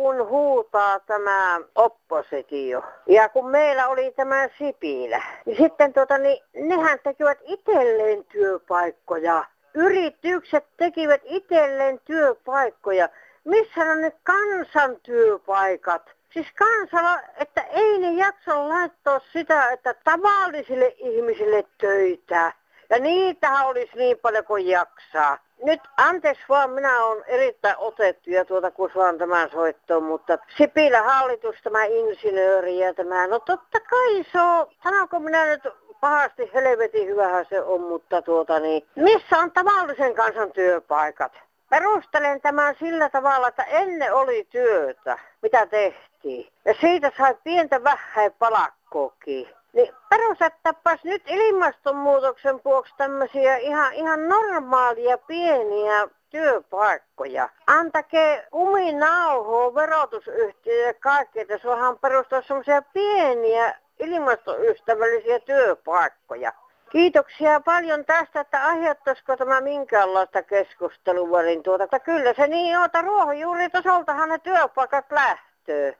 kun 0.00 0.28
huutaa 0.28 1.00
tämä 1.00 1.60
oppositio. 1.74 2.84
Ja 3.06 3.28
kun 3.28 3.50
meillä 3.50 3.88
oli 3.88 4.12
tämä 4.16 4.48
Sipilä, 4.58 5.22
niin 5.46 5.56
sitten 5.56 5.92
tota, 5.92 6.18
niin 6.18 6.42
nehän 6.54 6.98
tekivät 7.04 7.38
itselleen 7.42 8.24
työpaikkoja. 8.24 9.44
Yritykset 9.74 10.64
tekivät 10.76 11.20
itselleen 11.24 12.00
työpaikkoja. 12.04 13.08
Missä 13.44 13.80
on 13.80 14.00
ne 14.00 14.12
kansan 14.22 14.96
työpaikat? 15.02 16.02
Siis 16.32 16.46
kansalla, 16.58 17.20
että 17.36 17.60
ei 17.60 17.98
ne 17.98 18.12
jaksa 18.12 18.68
laittaa 18.68 19.20
sitä, 19.32 19.70
että 19.70 19.94
tavallisille 20.04 20.94
ihmisille 20.98 21.64
töitä. 21.78 22.52
Ja 22.90 22.98
niitähän 22.98 23.66
olisi 23.66 23.96
niin 23.96 24.18
paljon 24.18 24.44
kuin 24.44 24.66
jaksaa. 24.66 25.38
Nyt 25.62 25.80
anteeksi 25.96 26.44
vaan, 26.48 26.70
minä 26.70 27.04
olen 27.04 27.24
erittäin 27.26 27.76
otettu 27.78 28.30
ja 28.30 28.44
tuota 28.44 28.70
kun 28.70 28.90
saan 28.94 29.18
tämän 29.18 29.50
soittoon, 29.50 30.02
mutta 30.02 30.38
Sipilä 30.56 31.02
hallitus, 31.02 31.56
tämä 31.62 31.84
insinööri 31.84 32.78
ja 32.78 32.94
tämä, 32.94 33.26
no 33.26 33.38
totta 33.38 33.80
kai 33.80 34.24
se 34.32 34.40
on, 34.40 34.66
sanonko 34.82 35.20
minä 35.20 35.44
nyt 35.44 35.62
pahasti 36.00 36.50
helvetin 36.54 37.08
hyvähän 37.08 37.46
se 37.48 37.62
on, 37.62 37.80
mutta 37.80 38.22
tuota 38.22 38.60
niin, 38.60 38.86
missä 38.96 39.38
on 39.38 39.52
tavallisen 39.52 40.14
kansan 40.14 40.52
työpaikat? 40.52 41.32
Perustelen 41.70 42.40
tämän 42.40 42.74
sillä 42.78 43.08
tavalla, 43.08 43.48
että 43.48 43.62
ennen 43.62 44.14
oli 44.14 44.46
työtä, 44.50 45.18
mitä 45.42 45.66
tehtiin. 45.66 46.52
Ja 46.64 46.74
siitä 46.80 47.12
sai 47.18 47.34
pientä 47.44 47.84
vähän 47.84 48.32
palakkoakin. 48.38 49.48
Niin 49.72 49.94
perustettapas 50.08 51.04
nyt 51.04 51.22
ilmastonmuutoksen 51.26 52.60
vuoksi 52.64 52.94
tämmöisiä 52.96 53.56
ihan, 53.56 53.92
ihan 53.92 54.28
normaalia 54.28 55.18
pieniä 55.18 56.08
työpaikkoja. 56.30 57.48
Antakee 57.66 58.46
kuminauhoa 58.50 59.74
verotusyhtiöille 59.74 60.94
kaikki, 60.94 61.40
että 61.40 61.58
saadaan 61.58 61.98
perustaa 61.98 62.42
semmoisia 62.42 62.82
pieniä 62.82 63.74
ilmastoystävällisiä 63.98 65.40
työpaikkoja. 65.40 66.52
Kiitoksia 66.90 67.60
paljon 67.60 68.04
tästä, 68.04 68.40
että 68.40 68.64
aiheuttaisiko 68.64 69.36
tämä 69.36 69.60
minkäänlaista 69.60 70.42
keskustelua. 70.42 71.42
Niin 71.42 71.62
tuota, 71.62 71.84
että 71.84 72.00
kyllä 72.00 72.34
se 72.34 72.46
niin 72.46 72.78
on, 72.78 72.84
että 72.84 73.02
ruohonjuuritasoltahan 73.02 74.28
ne 74.28 74.38
työpaikat 74.38 75.12
lähtöö. 75.12 75.92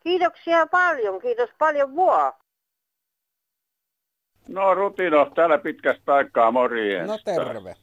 Kiitoksia 0.00 0.66
paljon, 0.66 1.20
kiitos 1.20 1.50
paljon 1.58 1.94
vuotta. 1.96 2.44
No 4.48 4.74
Rutino, 4.74 5.30
täällä 5.34 5.58
pitkästä 5.58 6.14
aikaa 6.14 6.50
morjens. 6.50 7.08
No 7.08 7.18
terve. 7.24 7.74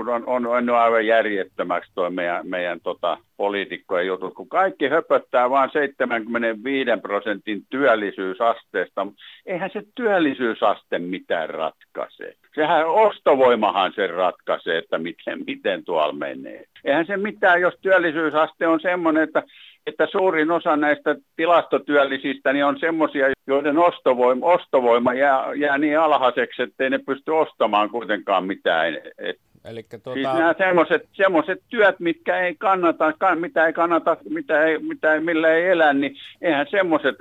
Kun 0.00 0.08
on, 0.08 0.26
on, 0.26 0.46
on 0.46 0.70
aivan 0.70 1.06
järjettömäksi 1.06 1.90
tuo 1.94 2.10
meidän, 2.10 2.48
meidän 2.48 2.80
tota, 2.80 3.18
poliitikkojen 3.36 4.06
jutut, 4.06 4.34
kun 4.34 4.48
kaikki 4.48 4.88
höpöttää 4.88 5.50
vain 5.50 5.70
75 5.72 6.90
prosentin 7.02 7.62
työllisyysasteesta. 7.70 9.06
Eihän 9.46 9.70
se 9.72 9.82
työllisyysaste 9.94 10.98
mitään 10.98 11.50
ratkaise. 11.50 12.34
Sehän 12.54 12.88
ostovoimahan 12.88 13.92
sen 13.92 14.10
ratkaisee, 14.10 14.78
että 14.78 14.98
miten, 14.98 15.38
miten 15.46 15.84
tuolla 15.84 16.12
menee. 16.12 16.64
Eihän 16.84 17.06
se 17.06 17.16
mitään, 17.16 17.60
jos 17.60 17.74
työllisyysaste 17.82 18.66
on 18.66 18.80
semmoinen, 18.80 19.22
että 19.22 19.42
että 19.86 20.06
suurin 20.12 20.50
osa 20.50 20.76
näistä 20.76 21.16
tilastotyöllisistä 21.36 22.52
niin 22.52 22.64
on 22.64 22.78
semmoisia, 22.80 23.26
joiden 23.46 23.78
ostovoima, 23.78 24.46
ostovoima 24.46 25.14
jää, 25.14 25.54
jää 25.54 25.78
niin 25.78 25.98
alhaiseksi, 25.98 26.62
että 26.62 26.84
ei 26.84 26.90
ne 26.90 26.98
pysty 26.98 27.30
ostamaan 27.30 27.90
kuitenkaan 27.90 28.44
mitään. 28.44 28.94
Et, 29.18 29.36
Eli 29.64 29.82
tuota... 29.82 30.12
Siis 30.12 30.26
nämä 30.26 30.54
semmoiset, 30.58 31.08
semmoiset 31.12 31.62
työt, 31.68 32.00
mitkä 32.00 32.40
ei 32.40 32.54
kannata, 32.54 33.12
mitä 33.34 33.66
ei 33.66 33.72
kannata, 33.72 34.16
mitä 34.28 34.64
ei, 34.64 34.78
mitä 34.78 35.14
ei, 35.14 35.20
millä 35.20 35.48
ei 35.48 35.66
elä, 35.66 35.92
niin 35.92 36.16
eihän 36.40 36.66
semmoiset 36.70 37.16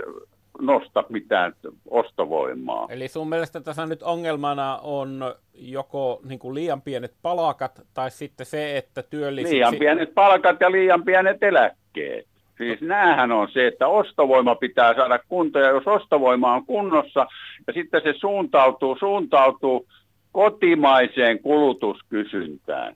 nosta 0.62 1.04
mitään 1.10 1.54
ostovoimaa. 1.90 2.88
Eli 2.90 3.08
sun 3.08 3.30
mielestä 3.30 3.62
tässä 3.62 3.86
nyt 3.86 4.04
ongelmana 4.04 4.80
on 4.84 5.36
joko 5.54 6.22
niin 6.24 6.40
kuin 6.40 6.56
liian 6.56 6.82
pienet 6.82 7.14
palkat 7.22 7.82
tai 7.94 8.12
sitten 8.12 8.46
se, 8.46 8.78
että 8.78 9.04
työllisyys... 9.04 9.52
Liian 9.52 9.76
pienet 9.76 10.14
palkat 10.14 10.58
ja 10.60 10.72
liian 10.72 11.04
pienet 11.04 11.44
eläkkeet. 11.44 12.28
Siis 12.58 12.82
näähän 12.82 13.32
on 13.32 13.48
se, 13.52 13.68
että 13.68 13.88
ostovoima 13.88 14.56
pitää 14.56 14.96
saada 14.96 15.20
kuntoon, 15.28 15.66
ja 15.66 15.72
jos 15.72 15.88
ostovoima 15.88 16.54
on 16.54 16.66
kunnossa, 16.66 17.28
ja 17.68 17.74
sitten 17.74 18.02
se 18.04 18.14
suuntautuu, 18.18 18.98
suuntautuu 19.00 19.88
kotimaiseen 20.32 21.40
kulutuskysyntään, 21.40 22.96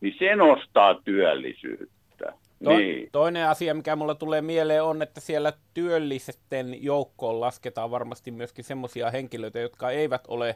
niin 0.00 0.14
se 0.18 0.36
nostaa 0.36 0.94
työllisyyttä. 1.04 2.32
To- 2.64 2.76
niin. 2.76 3.08
Toinen 3.12 3.48
asia, 3.48 3.74
mikä 3.74 3.96
mulle 3.96 4.14
tulee 4.14 4.42
mieleen, 4.42 4.82
on, 4.82 5.02
että 5.02 5.20
siellä 5.20 5.52
työllisten 5.74 6.84
joukkoon 6.84 7.40
lasketaan 7.40 7.90
varmasti 7.90 8.30
myöskin 8.30 8.64
semmoisia 8.64 9.10
henkilöitä, 9.10 9.58
jotka 9.58 9.90
eivät 9.90 10.22
ole 10.28 10.54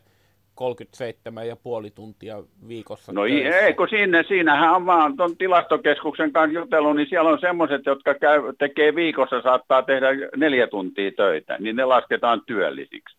37,5 0.60 1.90
tuntia 1.94 2.42
viikossa 2.68 3.12
No 3.12 3.22
töissä. 3.22 3.58
ei, 3.58 3.74
kun 3.74 3.88
siinä, 3.88 4.22
siinähän 4.22 4.74
on 4.74 4.86
vaan 4.86 5.16
tuon 5.16 5.36
tilastokeskuksen 5.36 6.32
kanssa 6.32 6.58
jutellut, 6.58 6.96
niin 6.96 7.08
siellä 7.08 7.30
on 7.30 7.40
semmoiset, 7.40 7.86
jotka 7.86 8.14
käy, 8.14 8.42
tekee 8.58 8.94
viikossa, 8.94 9.42
saattaa 9.42 9.82
tehdä 9.82 10.06
neljä 10.36 10.66
tuntia 10.66 11.10
töitä, 11.16 11.56
niin 11.58 11.76
ne 11.76 11.84
lasketaan 11.84 12.42
työllisiksi. 12.46 13.16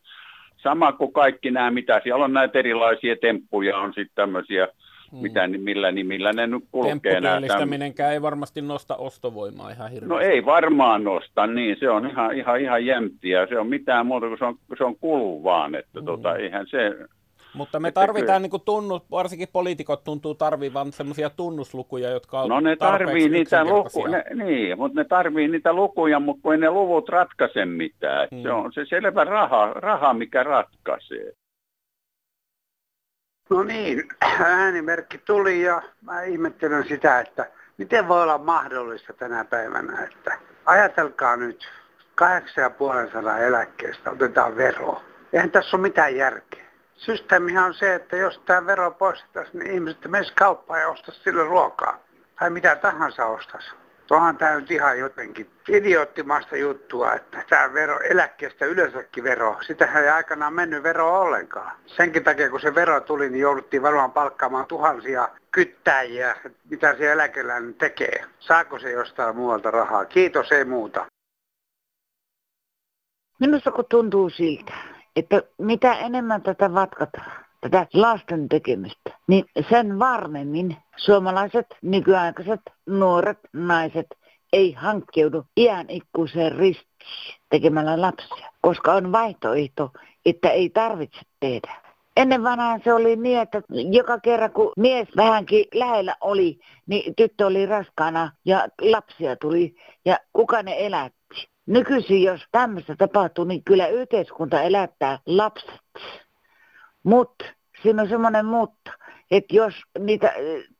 Sama 0.64 0.92
kuin 0.92 1.14
kaikki 1.14 1.52
nämä, 1.52 1.72
mitä 1.72 2.02
siellä 2.04 2.26
on 2.26 2.34
näitä 2.34 2.60
erilaisia 2.60 3.16
temppuja, 3.16 3.78
on 3.78 3.94
sitten 3.94 4.16
tämmöisiä, 4.16 4.68
hmm. 5.12 5.22
mitä, 5.22 5.48
millä 5.48 5.92
nimillä 5.92 6.34
ne 6.34 6.48
nyt 6.48 6.64
kulkee. 6.72 7.14
Tempputyöllistäminenkään 7.14 8.14
ei 8.14 8.22
varmasti 8.22 8.62
nosta 8.62 8.96
ostovoimaa 8.96 9.72
ihan 9.72 9.92
hirveästi. 9.92 10.10
No 10.10 10.20
ei 10.20 10.46
varmaan 10.46 11.04
nosta, 11.04 11.48
niin 11.48 11.78
se 11.80 11.90
on 11.90 12.10
ihan, 12.10 12.38
ihan, 12.38 12.62
ihan 12.62 12.86
jämptiä. 12.86 13.48
Se 13.48 13.60
on 13.60 13.68
mitään 13.68 14.06
muuta 14.06 14.28
kuin 14.28 14.40
se 14.40 14.46
on, 14.46 14.56
se 14.78 14.84
on 14.84 14.96
kulu 14.96 15.44
vaan, 15.44 15.76
että 15.76 16.00
hmm. 16.00 16.06
tota, 16.06 16.36
eihän 16.36 16.68
se 16.68 16.96
mutta 17.60 17.80
me 17.80 17.92
tarvitaan 17.92 18.42
niin 18.42 18.62
tunnus, 18.66 19.12
varsinkin 19.12 19.48
poliitikot 19.54 20.04
tuntuu 20.04 20.36
tarvivan 20.36 20.92
semmoisia 20.92 21.30
tunnuslukuja, 21.30 22.10
jotka 22.10 22.42
on 22.42 22.50
No 22.50 22.60
ne 22.60 22.76
tarvii 22.76 23.30
niitä 23.30 23.66
lukuja, 23.66 24.24
niin, 24.34 24.78
mutta 24.78 25.02
ne 25.02 25.06
tarvii 25.06 25.48
niitä 25.48 25.74
lukuja, 25.74 26.20
mutta 26.20 26.42
kun 26.42 26.54
ei 26.54 26.60
ne 26.60 26.70
luvut 26.70 27.10
ratkaise 27.10 27.66
mitään. 27.66 28.28
Hmm. 28.32 28.42
Se 28.42 28.52
on 28.52 28.74
se 28.74 28.86
selvä 28.86 29.24
raha, 29.24 29.74
raha, 29.74 30.14
mikä 30.14 30.44
ratkaisee. 30.44 31.32
No 33.50 33.64
niin, 33.64 34.04
äänimerkki 34.22 35.18
tuli 35.18 35.62
ja 35.62 35.82
mä 36.02 36.24
ihmettelen 36.24 36.88
sitä, 36.88 37.20
että 37.20 37.52
miten 37.78 38.08
voi 38.08 38.24
olla 38.24 38.38
mahdollista 38.38 39.14
tänä 39.14 39.46
päivänä, 39.46 40.04
että 40.04 40.40
ajatelkaa 40.66 41.36
nyt 41.36 41.70
8500 42.16 43.40
eläkkeestä 43.40 44.12
otetaan 44.12 44.58
vero. 44.58 45.02
Eihän 45.34 45.52
tässä 45.52 45.78
ole 45.78 45.82
mitään 45.82 46.16
järkeä 46.16 46.49
systeemihän 47.00 47.66
on 47.66 47.74
se, 47.74 47.96
että 47.96 48.16
jos 48.16 48.42
tämä 48.46 48.66
vero 48.66 48.92
poistettaisiin, 48.92 49.60
niin 49.60 49.72
ihmiset 49.72 50.08
menisivät 50.08 50.38
kauppaan 50.38 50.82
ja 50.82 50.90
ostaisi 50.90 51.22
sille 51.24 51.44
ruokaa. 51.44 52.00
Tai 52.40 52.50
mitä 52.50 52.76
tahansa 52.76 53.26
ostaisi. 53.26 53.70
Tuohan 54.08 54.38
tämä 54.38 54.56
nyt 54.56 54.72
ihan 54.72 55.00
jotenkin 55.00 55.50
idioottimasta 55.70 56.58
juttua, 56.58 57.14
että 57.14 57.44
tämä 57.50 57.74
vero, 57.74 58.00
eläkkeestä 58.00 58.66
yleensäkin 58.66 59.24
vero, 59.24 59.58
sitähän 59.62 60.04
ei 60.04 60.10
aikanaan 60.10 60.54
mennyt 60.54 60.84
vero 60.84 61.22
ollenkaan. 61.22 61.72
Senkin 61.86 62.24
takia, 62.24 62.50
kun 62.50 62.60
se 62.60 62.76
vero 62.76 63.02
tuli, 63.02 63.30
niin 63.30 63.42
jouduttiin 63.42 63.82
varmaan 63.82 64.12
palkkaamaan 64.12 64.66
tuhansia 64.66 65.30
kyttäjiä, 65.52 66.36
mitä 66.70 66.96
se 66.98 67.12
eläkeläinen 67.12 67.74
tekee. 67.74 68.26
Saako 68.40 68.80
se 68.80 68.92
jostain 68.92 69.36
muualta 69.36 69.72
rahaa? 69.72 70.06
Kiitos, 70.06 70.52
ei 70.52 70.66
muuta. 70.66 71.06
Minusta 73.40 73.72
kun 73.72 73.86
tuntuu 73.90 74.30
siltä, 74.30 74.74
että 75.16 75.44
mitä 75.58 75.94
enemmän 75.94 76.42
tätä 76.42 76.74
vatkataan, 76.74 77.32
tätä 77.62 77.88
lasten 77.94 78.50
tekemistä, 78.50 79.18
niin 79.28 79.46
sen 79.70 80.00
varmemmin 80.00 80.78
suomalaiset 80.98 81.66
nykyaikaiset 81.82 82.62
nuoret 82.86 83.40
naiset 83.54 84.08
ei 84.54 84.72
hankkeudu 84.72 85.44
iän 85.58 85.90
ikkuiseen 85.90 86.56
ristiin 86.56 87.36
tekemällä 87.50 88.02
lapsia, 88.02 88.50
koska 88.62 88.94
on 88.94 89.12
vaihtoehto, 89.12 89.92
että 90.26 90.50
ei 90.50 90.70
tarvitse 90.70 91.20
tehdä. 91.40 91.90
Ennen 92.18 92.44
vanhaan 92.44 92.82
se 92.84 92.94
oli 92.94 93.16
niin, 93.16 93.40
että 93.40 93.62
joka 93.92 94.20
kerran 94.20 94.52
kun 94.52 94.72
mies 94.78 95.08
vähänkin 95.16 95.66
lähellä 95.74 96.16
oli, 96.22 96.60
niin 96.88 97.16
tyttö 97.16 97.46
oli 97.46 97.66
raskaana 97.66 98.32
ja 98.46 98.68
lapsia 98.82 99.36
tuli 99.36 99.76
ja 100.06 100.18
kuka 100.34 100.64
ne 100.64 100.76
elät 100.78 101.14
Nykyisin, 101.70 102.24
jos 102.24 102.42
tämmöistä 102.52 102.96
tapahtuu, 102.96 103.44
niin 103.44 103.64
kyllä 103.64 103.88
yhteiskunta 103.88 104.62
elättää 104.62 105.20
lapset. 105.26 105.82
Mutta 107.04 107.46
siinä 107.82 108.02
on 108.02 108.10
semmoinen 108.10 108.46
mutta, 108.46 108.92
että 109.32 109.56
jos 109.56 109.74
niitä 110.00 110.34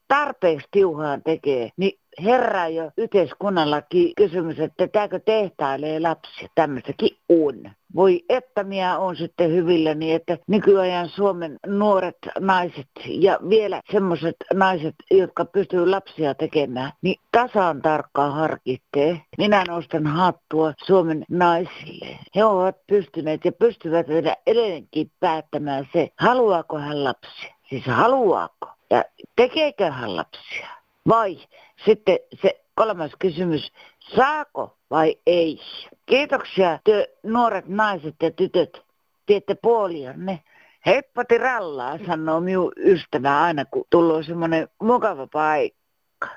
tarpeeksi 0.10 0.68
tiuhaan 0.72 1.22
tekee, 1.24 1.70
niin 1.78 2.00
herää 2.24 2.68
jo 2.68 2.92
yhteiskunnallakin 2.98 4.16
kysymys, 4.16 4.60
että 4.60 4.88
tääkö 4.88 5.20
tehtailee 5.20 6.00
lapsia. 6.00 6.48
Tämmöistäkin 6.56 7.18
on. 7.30 7.56
Voi 7.96 8.24
että 8.30 8.64
minä 8.64 8.98
on 9.00 9.16
sitten 9.16 9.52
hyvilläni, 9.52 10.14
että 10.14 10.38
nykyajan 10.48 11.10
Suomen 11.10 11.60
nuoret 11.68 12.18
naiset 12.40 12.88
ja 13.06 13.40
vielä 13.50 13.82
semmoiset 13.92 14.36
naiset, 14.54 14.96
jotka 15.12 15.46
pystyvät 15.46 15.88
lapsia 15.88 16.36
tekemään, 16.36 16.92
niin 17.02 17.16
tasan 17.32 17.82
tarkkaan 17.82 18.34
harkitsee. 18.34 19.22
Minä 19.38 19.64
nostan 19.68 20.08
hattua 20.08 20.74
Suomen 20.86 21.26
naisille. 21.30 22.20
He 22.36 22.46
ovat 22.46 22.76
pystyneet 22.88 23.46
ja 23.46 23.52
pystyvät 23.52 24.08
vielä 24.08 24.36
edelleenkin 24.48 25.12
päättämään 25.20 25.88
se, 25.94 26.10
haluaako 26.18 26.78
hän 26.78 27.04
lapsia. 27.04 27.56
Siis 27.70 27.86
haluaako 27.86 28.79
ja 28.90 29.04
tekeekö 29.36 29.92
hän 29.92 30.16
lapsia. 30.16 30.68
Vai 31.08 31.38
sitten 31.86 32.20
se 32.42 32.62
kolmas 32.76 33.12
kysymys, 33.20 33.72
saako 34.16 34.78
vai 34.92 35.16
ei? 35.26 35.60
Kiitoksia 36.06 36.80
te 36.84 37.08
nuoret 37.24 37.68
naiset 37.68 38.16
ja 38.22 38.32
tytöt, 38.32 38.82
teette 39.26 39.56
puolianne. 39.62 40.40
Heppati 40.86 41.38
rallaa, 41.38 41.98
sanoo 42.08 42.40
minun 42.40 42.72
ystävä 42.78 43.42
aina, 43.42 43.66
kun 43.66 43.86
tulee 43.90 44.24
semmoinen 44.24 44.68
mukava 44.82 45.28
paikka. 45.28 46.28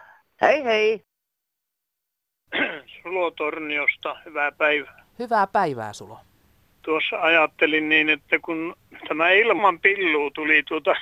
Hei 0.41 0.65
hei! 0.65 1.05
Sulo 3.03 3.31
Torniosta, 3.31 4.17
hyvää 4.25 4.53
päivää. 4.53 5.05
Hyvää 5.19 5.47
päivää, 5.47 5.93
Sulo. 5.93 6.19
Tuossa 6.83 7.17
ajattelin 7.17 7.89
niin, 7.89 8.09
että 8.09 8.39
kun 8.39 8.77
tämä 9.09 9.31
ilman 9.31 9.81
pillu 9.81 10.31
tuli 10.31 10.63
tuota 10.69 10.95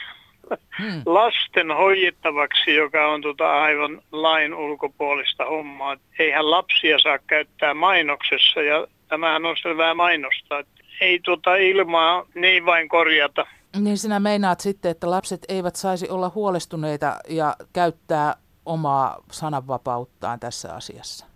hmm. 0.78 1.02
lasten 1.06 1.70
hoidettavaksi, 1.70 2.74
joka 2.74 3.06
on 3.06 3.22
tota 3.22 3.62
aivan 3.62 4.02
lain 4.12 4.54
ulkopuolista 4.54 5.44
hommaa. 5.44 5.96
Eihän 6.18 6.50
lapsia 6.50 6.98
saa 6.98 7.18
käyttää 7.18 7.74
mainoksessa 7.74 8.62
ja 8.62 8.86
tämähän 9.08 9.46
on 9.46 9.56
selvää 9.62 9.94
mainosta, 9.94 10.58
että 10.58 10.80
ei 11.00 11.20
tuota 11.24 11.56
ilmaa 11.56 12.26
niin 12.34 12.66
vain 12.66 12.88
korjata. 12.88 13.46
Niin 13.80 13.98
sinä 13.98 14.20
meinaat 14.20 14.60
sitten, 14.60 14.90
että 14.90 15.10
lapset 15.10 15.40
eivät 15.48 15.76
saisi 15.76 16.08
olla 16.08 16.32
huolestuneita 16.34 17.16
ja 17.28 17.56
käyttää 17.72 18.34
omaa 18.66 19.16
sananvapauttaan 19.30 20.40
tässä 20.40 20.74
asiassa? 20.74 21.26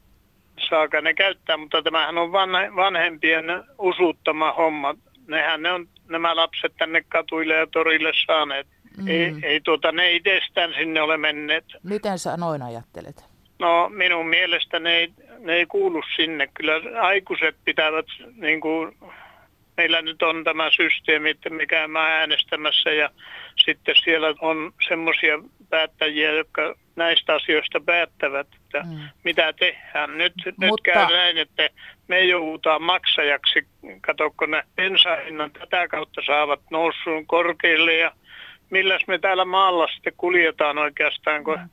Saaka 0.69 1.01
ne 1.01 1.15
käyttää, 1.15 1.57
mutta 1.57 1.83
tämähän 1.83 2.19
on 2.19 2.33
vanhempien 2.77 3.45
usuttama 3.79 4.53
homma. 4.53 4.95
Nehän 5.29 5.63
ne 5.63 5.73
on 5.73 5.89
nämä 6.09 6.37
lapset 6.37 6.73
tänne 6.79 7.05
katuille 7.09 7.55
ja 7.55 7.67
torille 7.67 8.13
saaneet. 8.27 8.67
Mm. 8.97 9.09
Ei, 9.09 9.35
ei 9.43 9.61
tuota, 9.61 9.93
ne 9.93 10.13
itsestään 10.13 10.75
sinne 10.75 11.03
ole 11.03 11.17
menneet. 11.17 11.65
Miten 11.83 12.19
sä 12.19 12.37
noin 12.37 12.63
ajattelet? 12.63 13.25
No 13.59 13.89
minun 13.89 14.29
mielestä 14.29 14.79
ne 14.81 14.97
ei, 14.97 15.13
ne 15.39 15.55
ei 15.55 15.67
kuulu 15.67 16.03
sinne. 16.17 16.49
Kyllä 16.55 17.01
aikuiset 17.01 17.57
pitävät, 17.65 18.07
niin 18.37 18.61
kuin, 18.61 18.97
meillä 19.77 20.03
nyt 20.03 20.23
on 20.23 20.45
tämä 20.45 20.71
systeemi, 20.71 21.31
että 21.31 21.51
mikä 21.51 21.89
mä 21.89 22.19
äänestämässä 22.19 22.91
ja 22.91 23.11
sitten 23.65 23.95
siellä 24.05 24.35
on 24.41 24.73
semmoisia 24.89 25.39
päättäjiä, 25.71 26.33
jotka 26.33 26.75
näistä 26.97 27.35
asioista 27.35 27.81
päättävät, 27.81 28.47
että 28.65 28.83
mm. 28.83 28.99
mitä 29.25 29.53
tehdään. 29.53 30.19
Nyt, 30.19 30.33
Mutta... 30.47 30.67
nyt 30.67 30.81
käy 30.83 31.07
näin, 31.07 31.39
että 31.39 31.69
me 32.09 32.25
joudutaan 32.25 32.83
maksajaksi. 32.83 33.67
Katsokko 34.01 34.47
ne 34.47 34.63
bensahinnan 34.77 35.51
tätä 35.51 35.89
kautta 35.89 36.21
saavat 36.27 36.61
nousuun 36.71 37.27
korkeille 37.27 37.95
ja 37.95 38.13
milläs 38.71 39.03
me 39.07 39.19
täällä 39.19 39.45
maalla 39.45 39.87
sitten 39.95 40.13
kuljetaan 40.17 40.79
oikeastaan, 40.79 41.45
kun 41.45 41.59
mm. 41.59 41.69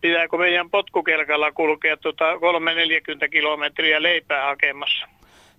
pitääkö 0.00 0.36
meidän 0.36 0.70
potkukelkalla 0.70 1.52
kulkea 1.52 1.96
tuota 1.96 2.34
3-40 2.34 2.38
kilometriä 3.30 4.02
leipää 4.02 4.46
hakemassa. 4.46 5.06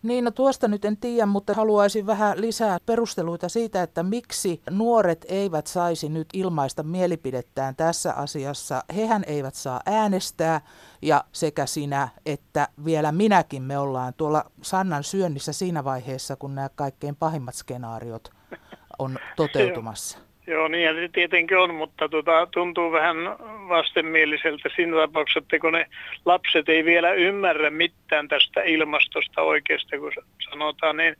Niin, 0.06 0.23
no 0.23 0.32
tuosta 0.32 0.67
nyt 0.67 0.86
en 0.86 0.97
tiedä, 0.97 1.26
mutta 1.26 1.54
haluaisin 1.54 2.08
vähän 2.08 2.41
lisää 2.41 2.78
perusteluita 2.86 3.49
siitä, 3.49 3.84
että 3.84 4.04
miksi 4.04 4.62
nuoret 4.69 5.26
eivät 5.30 5.67
saisi 5.67 6.10
nyt 6.10 6.28
ilmaista 6.34 6.84
mielipidettään 6.84 7.76
tässä 7.76 8.13
asiassa. 8.13 8.84
Hehän 8.95 9.23
eivät 9.28 9.56
saa 9.56 9.82
äänestää 9.86 10.62
ja 11.02 11.23
sekä 11.32 11.65
sinä 11.65 12.08
että 12.26 12.67
vielä 12.86 13.12
minäkin 13.12 13.63
me 13.63 13.78
ollaan 13.78 14.13
tuolla 14.13 14.52
Sannan 14.62 15.04
syönnissä 15.04 15.54
siinä 15.54 15.84
vaiheessa, 15.84 16.36
kun 16.36 16.56
nämä 16.56 16.69
kaikkein 16.76 17.15
pahimmat 17.15 17.56
skenaariot 17.56 18.30
on 18.99 19.19
toteutumassa. 19.36 20.24
Joo, 20.47 20.67
niin 20.67 20.95
se 20.95 21.10
tietenkin 21.13 21.58
on, 21.58 21.75
mutta 21.75 22.10
tuota, 22.10 22.47
tuntuu 22.51 22.91
vähän 22.91 23.17
vastenmieliseltä 23.69 24.69
siinä 24.75 24.97
tapauksessa, 24.97 25.39
että 25.39 25.60
kun 25.60 25.73
ne 25.73 25.86
lapset 26.25 26.69
ei 26.69 26.86
vielä 26.86 27.13
ymmärrä 27.13 27.69
mitään 27.69 28.27
tästä 28.27 28.62
ilmastosta 28.62 29.41
oikeasti, 29.41 29.97
kun 29.97 30.12
sanotaan, 30.49 30.97
niin 30.97 31.15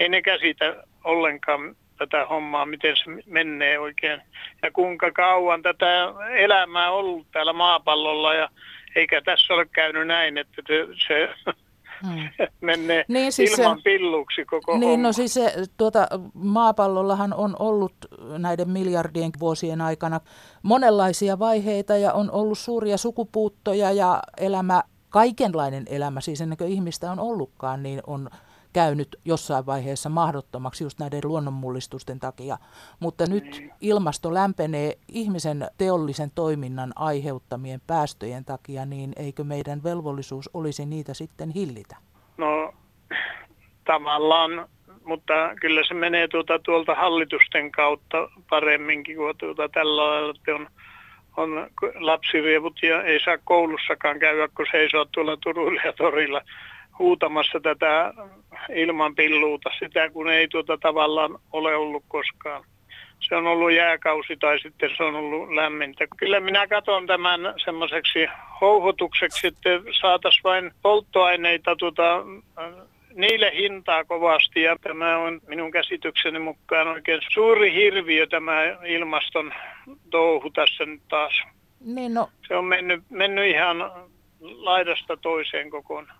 ei 0.00 0.08
ne 0.08 0.22
käsitä 0.22 0.84
ollenkaan 1.04 1.76
tätä 1.98 2.26
hommaa, 2.26 2.66
miten 2.66 2.96
se 2.96 3.04
menee 3.26 3.78
oikein. 3.78 4.20
Ja 4.62 4.70
kuinka 4.70 5.10
kauan 5.12 5.62
tätä 5.62 5.86
elämää 6.30 6.90
on 6.90 6.98
ollut 6.98 7.26
täällä 7.32 7.52
maapallolla 7.52 8.34
ja 8.34 8.48
eikä 8.94 9.22
tässä 9.22 9.54
ole 9.54 9.66
käynyt 9.72 10.06
näin, 10.06 10.38
että 10.38 10.62
se 11.08 11.28
hmm. 12.06 12.46
menee 12.60 13.04
niin, 13.08 13.32
siis 13.32 13.58
ilman 13.58 13.80
pilluksi 13.84 14.44
koko 14.44 14.78
Niin, 14.78 14.90
homma. 14.90 15.08
no 15.08 15.12
siis 15.12 15.34
se, 15.34 15.54
tuota, 15.76 16.08
maapallollahan 16.34 17.34
on 17.34 17.56
ollut 17.58 17.94
näiden 18.38 18.70
miljardien 18.70 19.30
vuosien 19.40 19.80
aikana 19.80 20.20
monenlaisia 20.62 21.38
vaiheita 21.38 21.96
ja 21.96 22.12
on 22.12 22.30
ollut 22.30 22.58
suuria 22.58 22.96
sukupuuttoja 22.96 23.92
ja 23.92 24.22
elämä, 24.36 24.82
kaikenlainen 25.08 25.84
elämä, 25.86 26.20
siis 26.20 26.40
ennen 26.40 26.58
kuin 26.58 26.70
ihmistä 26.70 27.12
on 27.12 27.20
ollutkaan, 27.20 27.82
niin 27.82 28.00
on 28.06 28.30
käynyt 28.72 29.16
jossain 29.24 29.66
vaiheessa 29.66 30.08
mahdottomaksi 30.08 30.84
just 30.84 30.98
näiden 30.98 31.20
luonnonmullistusten 31.24 32.20
takia. 32.20 32.58
Mutta 33.00 33.24
nyt 33.26 33.44
niin. 33.44 33.72
ilmasto 33.80 34.34
lämpenee 34.34 34.98
ihmisen 35.08 35.66
teollisen 35.78 36.30
toiminnan 36.34 36.92
aiheuttamien 36.96 37.80
päästöjen 37.86 38.44
takia, 38.44 38.86
niin 38.86 39.12
eikö 39.16 39.44
meidän 39.44 39.82
velvollisuus 39.82 40.50
olisi 40.54 40.86
niitä 40.86 41.14
sitten 41.14 41.50
hillitä? 41.50 41.96
No 42.36 42.74
tavallaan, 43.84 44.68
mutta 45.04 45.34
kyllä 45.60 45.84
se 45.88 45.94
menee 45.94 46.28
tuota, 46.28 46.58
tuolta 46.58 46.94
hallitusten 46.94 47.72
kautta 47.72 48.30
paremminkin 48.50 49.16
kuin 49.16 49.36
tuota, 49.38 49.68
tällä 49.68 50.06
lailla, 50.06 50.30
että 50.30 50.54
on 50.54 50.68
on 51.36 51.70
lapsirievut 51.94 52.82
ja 52.82 53.02
ei 53.02 53.20
saa 53.20 53.38
koulussakaan 53.44 54.18
käydä, 54.18 54.48
kun 54.48 54.66
seisoo 54.70 55.04
tuolla 55.04 55.36
Turuilla 55.36 55.80
ja 55.84 55.92
torilla 55.92 56.42
huutamassa 57.00 57.60
tätä 57.60 58.14
ilman 58.74 59.14
pilluuta, 59.14 59.70
sitä 59.78 60.10
kun 60.10 60.30
ei 60.30 60.48
tuota 60.48 60.78
tavallaan 60.78 61.38
ole 61.52 61.76
ollut 61.76 62.04
koskaan. 62.08 62.64
Se 63.20 63.36
on 63.36 63.46
ollut 63.46 63.72
jääkausi 63.72 64.36
tai 64.36 64.58
sitten 64.58 64.90
se 64.96 65.02
on 65.02 65.14
ollut 65.14 65.54
lämmintä. 65.54 66.06
Kyllä 66.16 66.40
minä 66.40 66.66
katson 66.66 67.06
tämän 67.06 67.40
semmoiseksi 67.64 68.26
houhotukseksi, 68.60 69.46
että 69.46 69.70
saataisiin 70.00 70.44
vain 70.44 70.70
polttoaineita 70.82 71.76
tuota, 71.76 72.24
niille 73.14 73.52
hintaa 73.56 74.04
kovasti 74.04 74.62
ja 74.62 74.76
tämä 74.80 75.16
on 75.16 75.40
minun 75.46 75.70
käsitykseni 75.70 76.38
mukaan 76.38 76.88
oikein 76.88 77.20
suuri 77.32 77.74
hirviö 77.74 78.26
tämä 78.26 78.62
ilmaston 78.86 79.52
touhu 80.10 80.50
tässä 80.50 80.86
nyt 80.86 81.02
taas. 81.08 81.42
Niin 81.80 82.14
no. 82.14 82.28
Se 82.48 82.56
on 82.56 82.64
mennyt, 82.64 83.02
mennyt 83.10 83.46
ihan 83.46 83.92
laidasta 84.40 85.16
toiseen 85.16 85.70
kokonaan. 85.70 86.18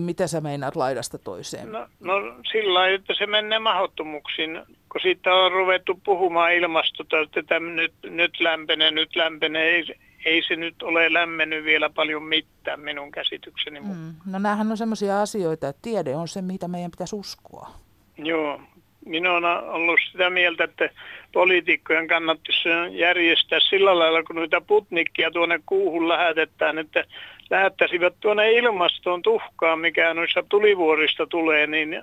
Mitä 0.00 0.26
sä 0.26 0.40
meinaat 0.40 0.76
laidasta 0.76 1.18
toiseen? 1.18 1.72
No, 1.72 1.86
no 2.00 2.14
sillä 2.52 2.74
lailla, 2.74 2.94
että 2.94 3.14
se 3.14 3.26
menee 3.26 3.58
mahdottomuksiin, 3.58 4.62
kun 4.92 5.00
siitä 5.00 5.34
on 5.34 5.52
ruvettu 5.52 6.00
puhumaan 6.04 6.54
ilmastosta, 6.54 7.20
että 7.20 7.42
tämä 7.42 7.70
nyt, 7.70 7.92
nyt 8.02 8.40
lämpenee, 8.40 8.90
nyt 8.90 9.16
lämpenee. 9.16 9.70
Ei, 9.70 9.84
ei 10.24 10.42
se 10.48 10.56
nyt 10.56 10.82
ole 10.82 11.12
lämmennyt 11.12 11.64
vielä 11.64 11.90
paljon 11.90 12.22
mitään 12.22 12.80
minun 12.80 13.10
käsitykseni 13.10 13.80
mukaan. 13.80 13.98
Mm. 13.98 14.32
No 14.32 14.38
näähän 14.38 14.70
on 14.70 14.76
sellaisia 14.76 15.22
asioita, 15.22 15.68
että 15.68 15.82
tiede 15.82 16.16
on 16.16 16.28
se, 16.28 16.42
mitä 16.42 16.68
meidän 16.68 16.90
pitäisi 16.90 17.16
uskoa. 17.16 17.70
Joo, 18.18 18.60
minä 19.06 19.32
olen 19.32 19.64
ollut 19.64 20.00
sitä 20.12 20.30
mieltä, 20.30 20.64
että 20.64 20.90
poliitikkojen 21.32 22.08
kannattaisi 22.08 22.68
järjestää 22.90 23.58
sillä 23.60 23.98
lailla, 23.98 24.22
kun 24.22 24.36
noita 24.36 24.60
putnikkia 24.60 25.30
tuonne 25.30 25.60
kuuhun 25.66 26.08
lähetetään, 26.08 26.78
että 26.78 27.04
lähettäisivät 27.50 28.14
tuonne 28.20 28.52
ilmastoon 28.52 29.22
tuhkaa, 29.22 29.76
mikä 29.76 30.14
noissa 30.14 30.42
tulivuorista 30.48 31.26
tulee, 31.26 31.66
niin 31.66 32.02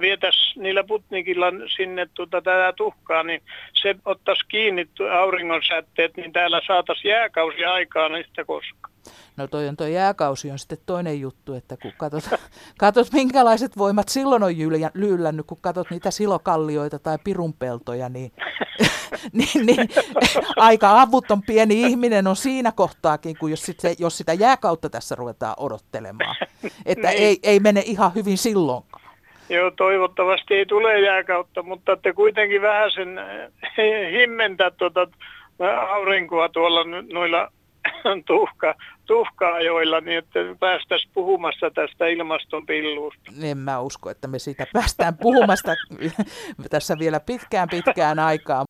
vietäisi 0.00 0.60
niillä 0.60 0.84
putnikilla 0.84 1.46
sinne 1.76 2.08
tuota, 2.14 2.42
tätä 2.42 2.72
tuhkaa, 2.76 3.22
niin 3.22 3.42
se 3.72 3.94
ottaisi 4.04 4.44
kiinni 4.48 4.88
auringonsäteet, 5.12 6.16
niin 6.16 6.32
täällä 6.32 6.60
saataisiin 6.66 7.10
jääkausi 7.10 7.64
aikaan 7.64 8.16
yhtä 8.16 8.44
koskaan. 8.44 8.97
No 9.36 9.46
toi 9.46 9.68
on 9.68 9.76
toi 9.76 9.94
jääkausi 9.94 10.50
on 10.50 10.58
sitten 10.58 10.78
toinen 10.86 11.20
juttu, 11.20 11.54
että 11.54 11.76
kun 11.76 11.92
katsotaan, 11.96 12.42
katsot 12.78 13.12
minkälaiset 13.12 13.78
voimat 13.78 14.08
silloin 14.08 14.42
on 14.42 14.52
lyylännyt, 14.94 15.46
kun 15.46 15.58
katsot 15.60 15.90
niitä 15.90 16.10
silokallioita 16.10 16.98
tai 16.98 17.18
pirunpeltoja, 17.24 18.08
niin, 18.08 18.32
niin, 19.38 19.66
niin 19.66 19.88
aika 20.56 21.00
avuton 21.00 21.42
pieni 21.42 21.82
ihminen 21.82 22.26
on 22.26 22.36
siinä 22.36 22.72
kohtaakin, 22.72 23.36
kun 23.38 23.50
jos, 23.50 23.62
sit 23.62 23.80
se, 23.80 23.94
jos 23.98 24.18
sitä 24.18 24.32
jääkautta 24.32 24.90
tässä 24.90 25.14
ruvetaan 25.14 25.54
odottelemaan. 25.56 26.36
Että 26.86 27.08
niin. 27.08 27.22
ei, 27.22 27.38
ei 27.42 27.60
mene 27.60 27.82
ihan 27.86 28.14
hyvin 28.14 28.38
silloinkaan. 28.38 29.08
Joo, 29.48 29.70
toivottavasti 29.70 30.54
ei 30.54 30.66
tule 30.66 31.00
jääkautta, 31.00 31.62
mutta 31.62 31.96
te 31.96 32.12
kuitenkin 32.12 32.62
vähän 32.62 32.90
sen 32.90 33.18
eh, 33.18 34.12
himmentää 34.12 34.70
tuota 34.70 35.06
aurinkoa 35.88 36.48
tuolla 36.48 36.84
noilla 37.12 37.52
tuhka, 38.26 38.74
tuhka-ajoilla, 39.06 40.00
niin 40.00 40.18
että 40.18 40.38
päästäisiin 40.60 41.10
puhumassa 41.14 41.70
tästä 41.70 42.06
ilmastonpilluusta. 42.06 43.32
En 43.42 43.58
mä 43.58 43.80
usko, 43.80 44.10
että 44.10 44.28
me 44.28 44.38
siitä 44.38 44.66
päästään 44.72 45.18
puhumasta 45.18 45.74
tässä 46.70 46.98
vielä 46.98 47.20
pitkään 47.20 47.68
pitkään 47.68 48.18
aikaa. 48.18 48.64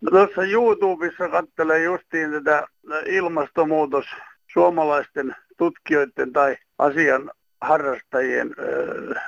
No, 0.00 0.10
tuossa 0.10 0.42
YouTubessa 0.42 1.28
katselen 1.28 1.84
justiin 1.84 2.32
tätä 2.32 2.66
ilmastonmuutos 3.06 4.06
suomalaisten 4.52 5.36
tutkijoiden 5.58 6.32
tai 6.32 6.56
asian 6.78 7.30
harrastajien 7.60 8.54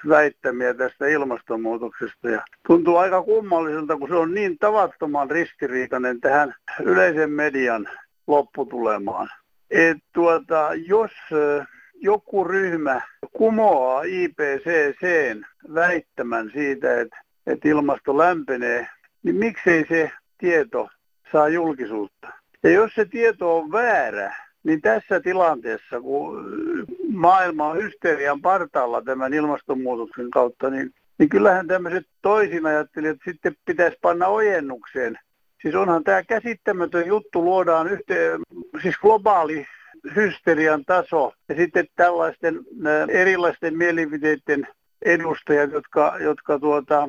väittämiä 0.09 0.75
tästä 0.75 1.07
ilmastonmuutoksesta. 1.07 2.29
Ja 2.29 2.43
tuntuu 2.67 2.97
aika 2.97 3.23
kummalliselta, 3.23 3.97
kun 3.97 4.09
se 4.09 4.15
on 4.15 4.35
niin 4.35 4.59
tavattoman 4.59 5.31
ristiriitainen 5.31 6.21
tähän 6.21 6.55
yleisen 6.83 7.31
median 7.31 7.89
lopputulemaan. 8.29 9.29
Et 9.71 9.99
tuota, 10.13 10.71
jos 10.87 11.13
joku 11.95 12.45
ryhmä 12.45 13.01
kumoaa 13.33 14.03
IPCCn 14.03 15.45
väittämän 15.75 16.51
siitä, 16.53 17.01
että, 17.01 17.17
että 17.47 17.69
ilmasto 17.69 18.19
lämpenee, 18.19 18.89
niin 19.23 19.37
miksei 19.37 19.87
se 19.89 20.11
tieto 20.39 20.89
saa 21.33 21.49
julkisuutta? 21.49 22.29
Ja 22.63 22.71
jos 22.71 22.95
se 22.95 23.05
tieto 23.05 23.59
on 23.59 23.73
väärä, 23.73 24.37
niin 24.65 24.81
tässä 24.81 25.21
tilanteessa, 25.21 26.01
kun 26.01 26.47
maailma 27.13 27.69
on 27.69 27.83
hysterian 27.83 28.41
partaalla 28.41 29.03
tämän 29.03 29.35
ilmastonmuutoksen 29.35 30.31
kautta, 30.31 30.71
niin, 30.71 30.95
niin 31.19 31.29
kyllähän 31.29 31.67
tämmöiset 31.67 32.07
toisin 32.23 32.67
ajattelijat 32.67 33.19
sitten 33.25 33.57
pitäisi 33.65 33.99
panna 34.03 34.27
ojennukseen. 34.27 35.19
Siis 35.63 35.75
onhan 35.75 36.05
tämä 36.05 36.23
käsittämätön 36.23 37.07
juttu, 37.07 37.45
luodaan 37.45 37.89
yhteen, 37.89 38.41
siis 38.83 38.99
globaali 38.99 39.67
hysterian 40.17 40.85
taso 40.85 41.33
ja 41.49 41.55
sitten 41.55 41.87
tällaisten 41.97 42.61
erilaisten 43.09 43.77
mielipiteiden 43.77 44.69
edustajat, 45.03 45.73
jotka, 45.73 46.17
jotka 46.21 46.59
tuota, 46.59 47.09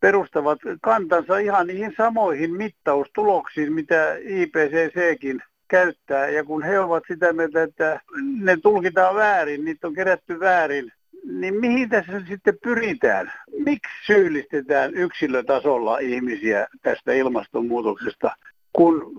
perustavat 0.00 0.58
kantansa 0.82 1.38
ihan 1.38 1.66
niihin 1.66 1.94
samoihin 1.96 2.54
mittaustuloksiin, 2.54 3.72
mitä 3.72 4.16
IPCCkin 4.20 5.42
käyttää. 5.68 6.28
Ja 6.28 6.44
kun 6.44 6.62
he 6.62 6.80
ovat 6.80 7.02
sitä 7.08 7.32
mieltä, 7.32 7.62
että 7.62 8.00
ne 8.40 8.56
tulkitaan 8.56 9.14
väärin, 9.14 9.64
niitä 9.64 9.86
on 9.86 9.94
kerätty 9.94 10.40
väärin, 10.40 10.92
niin 11.24 11.54
mihin 11.54 11.88
tässä 11.88 12.20
sitten 12.28 12.58
pyritään? 12.62 13.32
Miksi 13.64 13.92
syyllistetään 14.06 14.94
yksilötasolla 14.94 15.98
ihmisiä 15.98 16.66
tästä 16.82 17.12
ilmastonmuutoksesta, 17.12 18.36
kun 18.72 19.12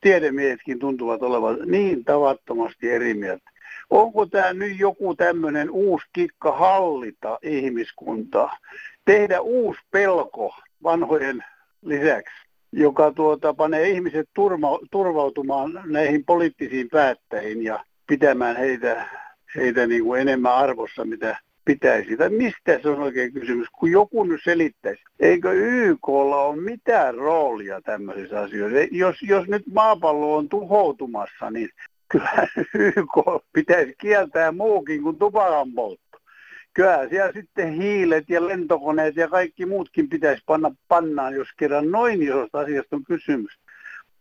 tiedemiehetkin 0.00 0.78
tuntuvat 0.78 1.22
olevan 1.22 1.58
niin 1.66 2.04
tavattomasti 2.04 2.90
eri 2.90 3.14
mieltä? 3.14 3.50
Onko 3.90 4.26
tämä 4.26 4.52
nyt 4.52 4.78
joku 4.78 5.14
tämmöinen 5.14 5.70
uusi 5.70 6.06
kikka 6.12 6.52
hallita 6.52 7.38
ihmiskuntaa? 7.42 8.56
Tehdä 9.04 9.40
uusi 9.40 9.80
pelko 9.90 10.54
vanhojen 10.82 11.44
lisäksi? 11.82 12.48
joka 12.72 13.12
tuota, 13.12 13.54
panee 13.54 13.88
ihmiset 13.88 14.28
turma, 14.34 14.78
turvautumaan 14.90 15.82
näihin 15.86 16.24
poliittisiin 16.24 16.88
päättäjiin 16.88 17.64
ja 17.64 17.84
pitämään 18.06 18.56
heitä, 18.56 19.06
heitä 19.56 19.86
niin 19.86 20.04
kuin 20.04 20.20
enemmän 20.20 20.54
arvossa, 20.54 21.04
mitä 21.04 21.38
pitäisi. 21.64 22.16
Tai 22.16 22.30
mistä 22.30 22.78
se 22.82 22.88
on 22.88 23.00
oikein 23.00 23.32
kysymys, 23.32 23.68
kun 23.78 23.90
joku 23.90 24.24
nyt 24.24 24.40
selittäisi. 24.44 25.02
Eikö 25.20 25.52
YKlla 25.52 26.42
ole 26.42 26.60
mitään 26.60 27.14
roolia 27.14 27.80
tämmöisissä 27.80 28.40
asioissa? 28.40 28.78
Jos, 28.90 29.22
jos 29.22 29.48
nyt 29.48 29.62
maapallo 29.72 30.36
on 30.36 30.48
tuhoutumassa, 30.48 31.50
niin 31.50 31.68
kyllä 32.08 32.48
YK 32.74 33.44
pitäisi 33.52 33.94
kieltää 34.00 34.52
muukin 34.52 35.02
kuin 35.02 35.18
tupakan 35.18 35.72
poltto 35.72 36.08
kyllä 36.78 37.08
siellä 37.08 37.32
sitten 37.32 37.72
hiilet 37.72 38.24
ja 38.28 38.48
lentokoneet 38.48 39.16
ja 39.16 39.28
kaikki 39.28 39.66
muutkin 39.66 40.08
pitäisi 40.08 40.42
panna 40.46 40.70
pannaan, 40.88 41.34
jos 41.34 41.48
kerran 41.56 41.90
noin 41.90 42.22
isosta 42.22 42.58
asiasta 42.58 42.96
on 42.96 43.04
kysymys. 43.04 43.52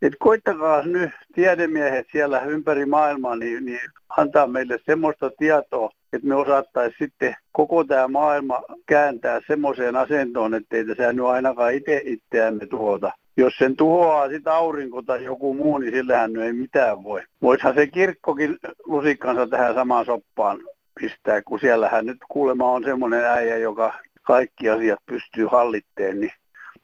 Et 0.02 0.14
koittakaa 0.20 0.82
nyt 0.82 1.10
tiedemiehet 1.36 2.08
siellä 2.12 2.42
ympäri 2.42 2.86
maailmaa 2.86 3.36
niin, 3.36 3.66
niin 3.66 3.80
antaa 4.18 4.48
meille 4.48 4.80
semmoista 4.86 5.32
tietoa, 5.38 5.90
että 6.14 6.28
me 6.28 6.36
osattaisiin 6.36 6.98
sitten 7.00 7.36
koko 7.52 7.84
tämä 7.84 8.08
maailma 8.08 8.62
kääntää 8.86 9.42
semmoiseen 9.48 9.96
asentoon, 9.96 10.54
ettei 10.54 10.86
tässä 10.86 11.14
nyt 11.14 11.26
ainakaan 11.26 11.74
itse 11.74 12.02
itseämme 12.06 12.66
tuhota. 12.66 13.12
Jos 13.38 13.54
sen 13.58 13.76
tuhoaa 13.76 14.30
sitä 14.30 14.54
aurinko 14.54 15.02
tai 15.02 15.24
joku 15.24 15.54
muu, 15.54 15.78
niin 15.78 15.94
sillähän 15.94 16.34
nyt 16.34 16.44
ei 16.44 16.54
mitään 16.54 17.04
voi. 17.04 17.22
Voisihan 17.42 17.76
se 17.76 17.88
kirkkokin 17.88 18.58
lusikkansa 18.86 19.48
tähän 19.48 19.74
samaan 19.74 20.06
soppaan 20.06 20.60
pistää, 21.00 21.42
kun 21.42 21.60
siellähän 21.60 22.06
nyt 22.06 22.18
kuulemma 22.30 22.72
on 22.72 22.84
semmoinen 22.84 23.26
äijä, 23.26 23.58
joka 23.58 23.94
kaikki 24.24 24.70
asiat 24.70 25.00
pystyy 25.06 25.48
hallitteen, 25.52 26.20
niin 26.20 26.32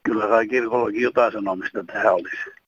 kyllä 0.03 0.27
kai 0.27 0.47
kirkollakin 0.47 1.01
jotain 1.01 1.31
sanomista 1.31 1.83
tähän 1.83 2.13
olisi. 2.13 2.62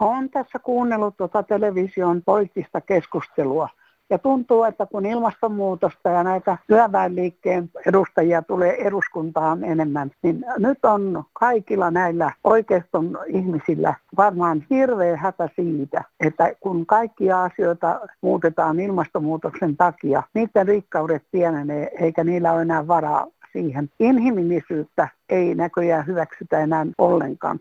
Olen 0.00 0.30
tässä 0.30 0.58
kuunnellut 0.58 1.16
tuota 1.16 1.42
television 1.42 2.22
poliittista 2.26 2.80
keskustelua 2.80 3.68
ja 4.10 4.18
tuntuu, 4.18 4.64
että 4.64 4.86
kun 4.86 5.06
ilmastonmuutosta 5.06 6.08
ja 6.08 6.24
näitä 6.24 6.58
työväenliikkeen 6.66 7.70
edustajia 7.86 8.42
tulee 8.42 8.86
eduskuntaan 8.86 9.64
enemmän, 9.64 10.10
niin 10.22 10.44
nyt 10.58 10.84
on 10.84 11.24
kaikilla 11.32 11.90
näillä 11.90 12.32
oikeiston 12.44 13.18
ihmisillä 13.26 13.94
varmaan 14.16 14.64
hirveä 14.70 15.16
hätä 15.16 15.48
siitä, 15.56 16.04
että 16.20 16.52
kun 16.60 16.86
kaikkia 16.86 17.44
asioita 17.44 18.00
muutetaan 18.20 18.80
ilmastonmuutoksen 18.80 19.76
takia, 19.76 20.22
niiden 20.34 20.68
rikkaudet 20.68 21.22
pienenee 21.30 21.90
eikä 22.00 22.24
niillä 22.24 22.52
ole 22.52 22.62
enää 22.62 22.88
varaa 22.88 23.26
siihen. 23.52 23.90
Inhimillisyyttä 24.00 25.08
ei 25.28 25.54
näköjään 25.54 26.06
hyväksytä 26.06 26.58
enää 26.58 26.86
ollenkaan 26.98 27.60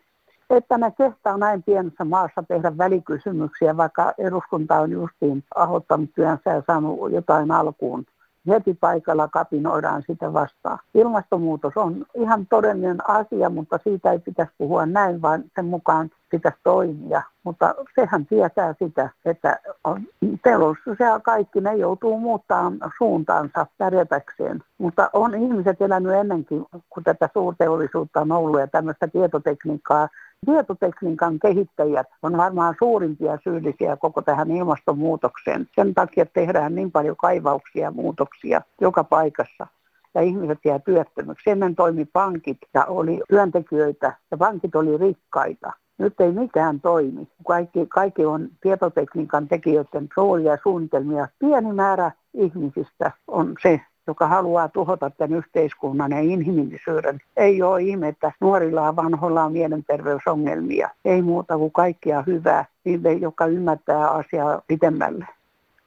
että 0.50 0.78
ne 0.78 0.92
kehtaa 0.98 1.38
näin 1.38 1.64
pienessä 1.64 2.06
maassa 2.06 2.44
tehdä 2.48 2.78
välikysymyksiä, 2.78 3.78
vaikka 3.78 4.14
eduskunta 4.18 4.80
on 4.80 4.92
justiin 4.92 5.44
ahottanut 5.56 6.10
työnsä 6.16 6.50
ja 6.54 6.64
saanut 6.68 7.12
jotain 7.12 7.52
alkuun. 7.52 8.06
Heti 8.48 8.74
paikalla 8.74 9.28
kapinoidaan 9.28 10.04
sitä 10.08 10.34
vastaan. 10.34 10.80
Ilmastonmuutos 10.94 11.74
on 11.76 12.06
ihan 12.16 12.48
todellinen 12.48 13.10
asia, 13.10 13.50
mutta 13.50 13.80
siitä 13.84 14.12
ei 14.12 14.20
pitäisi 14.20 14.52
puhua 14.58 14.86
näin, 14.86 15.22
vaan 15.22 15.44
sen 15.56 15.66
mukaan 15.66 16.10
pitäisi 16.30 16.58
toimia. 16.64 17.22
Mutta 17.44 17.76
sehän 17.96 18.26
tietää 18.26 18.76
sitä, 18.84 19.10
että 19.26 19.60
on 19.84 20.02
teollisuus 20.44 21.00
ja 21.00 21.20
kaikki 21.20 21.62
ne 21.62 21.76
joutuu 21.76 22.20
muuttamaan 22.20 22.78
suuntaansa 22.98 23.66
pärjätäkseen. 23.78 24.64
Mutta 24.78 25.10
on 25.14 25.36
ihmiset 25.36 25.82
elänyt 25.82 26.14
ennenkin, 26.14 26.66
kun 26.90 27.04
tätä 27.04 27.30
suurteollisuutta 27.34 28.22
on 28.22 28.32
ollut 28.32 28.60
ja 28.60 28.68
tämmöistä 28.68 29.08
tietotekniikkaa 29.08 30.08
Tietotekniikan 30.46 31.40
kehittäjät 31.40 32.08
on 32.24 32.38
varmaan 32.38 32.76
suurimpia 32.80 33.38
syyllisiä 33.44 33.98
koko 33.98 34.22
tähän 34.22 34.52
ilmastonmuutokseen. 34.52 35.68
Sen 35.76 35.94
takia 35.94 36.26
tehdään 36.26 36.76
niin 36.76 36.92
paljon 36.92 37.16
kaivauksia 37.16 37.84
ja 37.84 37.92
muutoksia 37.92 38.62
joka 38.82 39.04
paikassa 39.04 39.68
ja 40.16 40.22
ihmiset 40.22 40.60
jää 40.66 40.80
työttömyksi. 40.80 41.50
Ennen 41.50 41.76
toimi 41.76 42.06
pankit 42.06 42.58
ja 42.74 42.86
oli 42.86 43.22
työntekijöitä 43.30 44.14
ja 44.32 44.38
pankit 44.38 44.76
oli 44.76 44.98
rikkaita. 44.98 45.72
Nyt 45.98 46.22
ei 46.22 46.32
mikään 46.32 46.82
toimi. 46.82 47.28
Kaikki, 47.48 47.86
kaikki 47.86 48.26
on 48.26 48.50
tietotekniikan 48.62 49.48
tekijöiden 49.48 50.08
roolia 50.18 50.52
ja 50.52 50.58
suunnitelmia. 50.64 51.28
Pieni 51.40 51.74
määrä 51.74 52.12
ihmisistä 52.34 53.12
on 53.28 53.56
se, 53.62 53.82
joka 54.08 54.28
haluaa 54.28 54.70
tuhota 54.70 55.10
tämän 55.10 55.38
yhteiskunnan 55.38 56.12
ja 56.12 56.20
inhimillisyyden. 56.20 57.20
Ei 57.38 57.62
ole 57.62 57.82
ihme, 57.82 58.08
että 58.08 58.32
nuorilla 58.42 58.86
ja 58.86 58.96
vanhoilla 58.96 59.44
on 59.44 59.52
mielenterveysongelmia. 59.52 60.90
Ei 61.06 61.22
muuta 61.22 61.58
kuin 61.58 61.72
kaikkia 61.72 62.24
hyvää 62.28 62.66
niille, 62.84 63.14
joka 63.14 63.46
ymmärtää 63.46 64.10
asiaa 64.10 64.62
pitemmälle. 64.68 65.28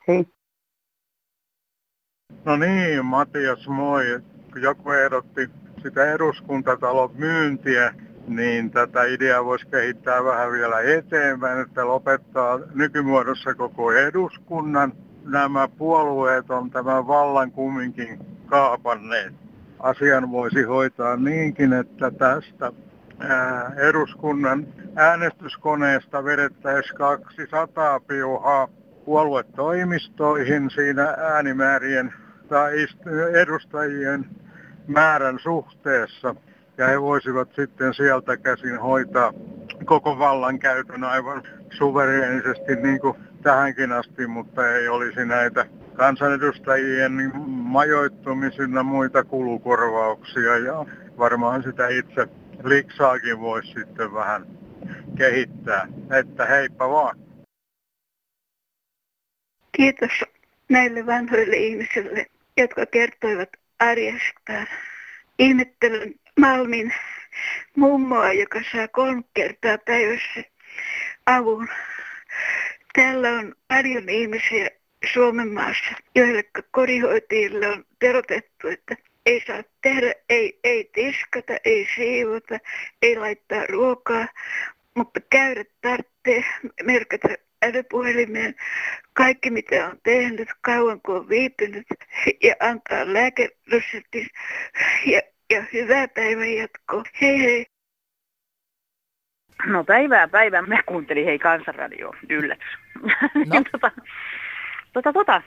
Hei. 0.08 0.26
No 2.44 2.56
niin, 2.56 3.04
Matias, 3.04 3.68
moi. 3.68 4.20
Joku 4.62 4.90
ehdotti 4.90 5.50
sitä 5.82 6.12
eduskuntatalon 6.12 7.10
myyntiä, 7.14 7.94
niin 8.28 8.70
tätä 8.70 9.04
ideaa 9.04 9.44
voisi 9.44 9.66
kehittää 9.66 10.24
vähän 10.24 10.52
vielä 10.52 10.80
eteenpäin, 10.80 11.60
että 11.60 11.86
lopettaa 11.86 12.58
nykymuodossa 12.74 13.54
koko 13.54 13.92
eduskunnan 13.92 14.92
nämä 15.24 15.68
puolueet 15.68 16.50
on 16.50 16.70
tämän 16.70 17.06
vallan 17.06 17.50
kumminkin 17.50 18.18
kaapanneet. 18.46 19.34
Asian 19.78 20.30
voisi 20.30 20.62
hoitaa 20.62 21.16
niinkin, 21.16 21.72
että 21.72 22.10
tästä 22.10 22.72
ää, 23.18 23.72
eduskunnan 23.76 24.66
äänestyskoneesta 24.96 26.24
vedettäisiin 26.24 26.96
200 26.96 28.00
piuhaa 28.00 28.68
puoluetoimistoihin 29.04 30.70
siinä 30.70 31.14
äänimäärien 31.18 32.14
tai 32.48 32.86
edustajien 33.40 34.26
määrän 34.86 35.38
suhteessa. 35.38 36.34
Ja 36.78 36.86
he 36.86 37.00
voisivat 37.00 37.48
sitten 37.56 37.94
sieltä 37.94 38.36
käsin 38.36 38.80
hoitaa 38.80 39.32
koko 39.84 40.18
vallankäytön 40.18 41.04
aivan 41.04 41.42
suvereenisesti 41.70 42.76
niin 42.76 43.00
kuin 43.00 43.16
tähänkin 43.42 43.92
asti, 43.92 44.26
mutta 44.26 44.74
ei 44.74 44.88
olisi 44.88 45.24
näitä 45.24 45.66
kansanedustajien 45.96 47.32
majoittumisina 47.46 48.82
muita 48.82 49.24
kulukorvauksia 49.24 50.58
ja 50.58 50.86
varmaan 51.18 51.62
sitä 51.62 51.88
itse 51.88 52.26
liksaakin 52.64 53.40
voisi 53.40 53.72
sitten 53.72 54.12
vähän 54.12 54.46
kehittää. 55.18 55.88
Että 56.20 56.46
heippa 56.46 56.90
vaan. 56.90 57.18
Kiitos 59.72 60.24
näille 60.68 61.06
vanhoille 61.06 61.56
ihmisille, 61.56 62.26
jotka 62.56 62.86
kertoivat 62.86 63.48
arjestaan. 63.78 64.66
Ihmettelyn 65.38 66.14
Malmin 66.40 66.92
mummoa, 67.76 68.32
joka 68.32 68.60
saa 68.72 68.88
kolme 68.88 69.22
kertaa 69.34 69.78
päivässä 69.78 70.42
avun. 71.26 71.68
Täällä 72.94 73.28
on 73.28 73.54
paljon 73.68 74.08
ihmisiä 74.08 74.70
Suomen 75.12 75.48
maassa, 75.48 75.90
joille 76.14 76.44
kodihoitajille 76.70 77.68
on 77.68 77.84
terotettu, 77.98 78.68
että 78.68 78.96
ei 79.26 79.42
saa 79.46 79.62
tehdä, 79.82 80.14
ei, 80.28 80.58
ei 80.64 80.90
tiskata, 80.94 81.52
ei 81.64 81.88
siivota, 81.94 82.58
ei 83.02 83.16
laittaa 83.16 83.66
ruokaa, 83.66 84.26
mutta 84.94 85.20
käydä 85.30 85.64
tarvitsee 85.80 86.44
merkata 86.82 87.28
älypuhelimeen 87.62 88.54
kaikki 89.12 89.50
mitä 89.50 89.86
on 89.86 89.98
tehnyt, 90.02 90.48
kauan 90.60 91.00
kun 91.00 91.16
on 91.16 91.28
viipynyt 91.28 91.86
ja 92.42 92.54
antaa 92.60 93.12
lääkereseptin 93.12 94.26
ja, 95.06 95.20
ja 95.50 95.64
hyvää 95.72 96.08
päivän 96.08 96.54
jatkoa. 96.54 97.02
Hei 97.20 97.40
hei. 97.42 97.66
No 99.66 99.84
päivää 99.84 100.28
päivää. 100.28 100.62
Mä 100.62 100.82
kuuntelin 100.86 101.24
hei 101.24 101.38
Kansanradio. 101.38 102.14
Yllätys. 102.28 102.78
No. 103.02 103.62
tota, 103.72 103.90
tota, 104.92 105.12
tota, 105.12 105.42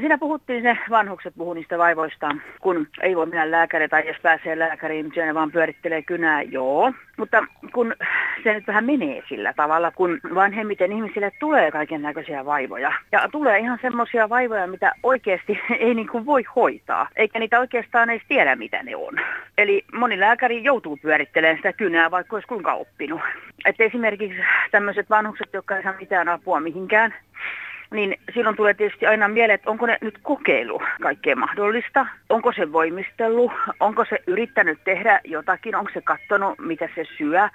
Siinä 0.00 0.18
puhuttiin 0.18 0.62
se, 0.62 0.78
vanhukset 0.90 1.34
puhuu 1.36 1.54
niistä 1.54 1.78
vaivoistaan, 1.78 2.42
kun 2.60 2.86
ei 3.02 3.16
voi 3.16 3.26
mennä 3.26 3.50
lääkäriin 3.50 3.90
tai 3.90 4.08
jos 4.08 4.16
pääsee 4.22 4.58
lääkäriin, 4.58 5.10
siellä 5.14 5.34
vaan 5.34 5.52
pyörittelee 5.52 6.02
kynää, 6.02 6.42
joo. 6.42 6.92
Mutta 7.16 7.46
kun 7.72 7.94
se 8.44 8.54
nyt 8.54 8.66
vähän 8.66 8.84
menee 8.84 9.22
sillä 9.28 9.52
tavalla, 9.52 9.90
kun 9.90 10.20
vanhemmiten 10.34 10.92
ihmisille 10.92 11.30
tulee 11.40 11.70
kaiken 11.70 12.02
näköisiä 12.02 12.44
vaivoja. 12.44 12.92
Ja 13.12 13.28
tulee 13.32 13.58
ihan 13.58 13.78
semmoisia 13.82 14.28
vaivoja, 14.28 14.66
mitä 14.66 14.92
oikeasti 15.02 15.60
ei 15.78 15.94
niin 15.94 16.08
kuin 16.08 16.26
voi 16.26 16.44
hoitaa, 16.56 17.08
eikä 17.16 17.38
niitä 17.38 17.60
oikeastaan 17.60 18.10
edes 18.10 18.22
tiedä, 18.28 18.56
mitä 18.56 18.82
ne 18.82 18.96
on. 18.96 19.14
Eli 19.58 19.84
moni 19.92 20.20
lääkäri 20.20 20.64
joutuu 20.64 20.96
pyörittelemään 20.96 21.56
sitä 21.56 21.72
kynää, 21.72 22.10
vaikka 22.10 22.36
olisi 22.36 22.48
kuinka 22.48 22.72
oppinut. 22.72 23.20
Että 23.64 23.84
esimerkiksi 23.84 24.38
tämmöiset 24.70 25.10
vanhukset, 25.10 25.48
jotka 25.52 25.76
ei 25.76 25.82
saa 25.82 25.94
mitään 26.00 26.28
apua 26.28 26.60
mihinkään, 26.60 27.14
niin 27.94 28.16
silloin 28.34 28.56
tulee 28.56 28.74
tietysti 28.74 29.06
aina 29.06 29.28
mieleen, 29.28 29.54
että 29.54 29.70
onko 29.70 29.86
ne 29.86 29.98
nyt 30.00 30.18
kokeilu 30.22 30.82
kaikkea 31.02 31.36
mahdollista, 31.36 32.06
onko 32.28 32.52
se 32.52 32.72
voimistellut, 32.72 33.52
onko 33.80 34.04
se 34.04 34.18
yrittänyt 34.26 34.78
tehdä 34.84 35.20
jotakin, 35.24 35.76
onko 35.76 35.90
se 35.94 36.00
katsonut, 36.00 36.58
mitä 36.58 36.88
se 36.94 37.04
syö. 37.18 37.48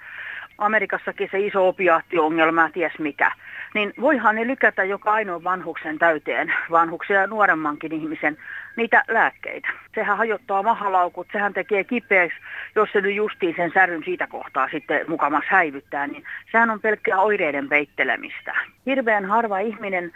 Amerikassakin 0.58 1.28
se 1.32 1.40
iso 1.40 1.68
opiaattiongelma, 1.68 2.70
ties 2.70 2.98
mikä. 2.98 3.32
Niin 3.74 3.92
voihan 4.00 4.34
ne 4.34 4.46
lykätä 4.46 4.84
joka 4.84 5.12
ainoa 5.12 5.44
vanhuksen 5.44 5.98
täyteen, 5.98 6.52
vanhuksen 6.70 7.14
ja 7.14 7.26
nuoremmankin 7.26 7.92
ihmisen, 7.92 8.36
niitä 8.76 9.04
lääkkeitä. 9.08 9.68
Sehän 9.94 10.16
hajottaa 10.16 10.62
mahalaukut, 10.62 11.26
sehän 11.32 11.54
tekee 11.54 11.84
kipeäksi, 11.84 12.38
jos 12.76 12.88
se 12.92 13.00
nyt 13.00 13.14
justiin 13.14 13.54
sen 13.56 13.70
säryn 13.74 14.04
siitä 14.04 14.26
kohtaa 14.26 14.68
sitten 14.68 15.04
mukamas 15.08 15.44
häivyttää, 15.46 16.06
niin 16.06 16.24
sehän 16.52 16.70
on 16.70 16.80
pelkkää 16.80 17.20
oireiden 17.20 17.68
peittelemistä. 17.68 18.54
Hirveän 18.86 19.24
harva 19.24 19.58
ihminen 19.58 20.12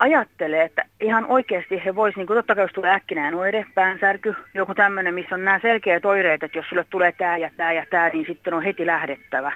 ajattelee, 0.00 0.64
että 0.64 0.84
ihan 1.00 1.26
oikeasti 1.26 1.82
he 1.84 1.94
voisivat, 1.94 2.16
niin 2.16 2.26
kuin 2.26 2.36
totta 2.36 2.54
kai 2.54 2.64
jos 2.64 2.72
tulee 2.72 2.94
äkkinään 2.94 3.34
oire, 3.34 3.66
päänsärky, 3.74 4.34
joku 4.54 4.74
tämmöinen, 4.74 5.14
missä 5.14 5.34
on 5.34 5.44
nämä 5.44 5.58
selkeät 5.62 6.04
oireet, 6.04 6.42
että 6.42 6.58
jos 6.58 6.66
sulle 6.68 6.84
tulee 6.90 7.12
tämä 7.12 7.36
ja 7.36 7.50
tämä 7.56 7.72
ja 7.72 7.86
tämä, 7.90 8.08
niin 8.08 8.26
sitten 8.26 8.54
on 8.54 8.62
heti 8.62 8.86
lähdettävä. 8.86 9.52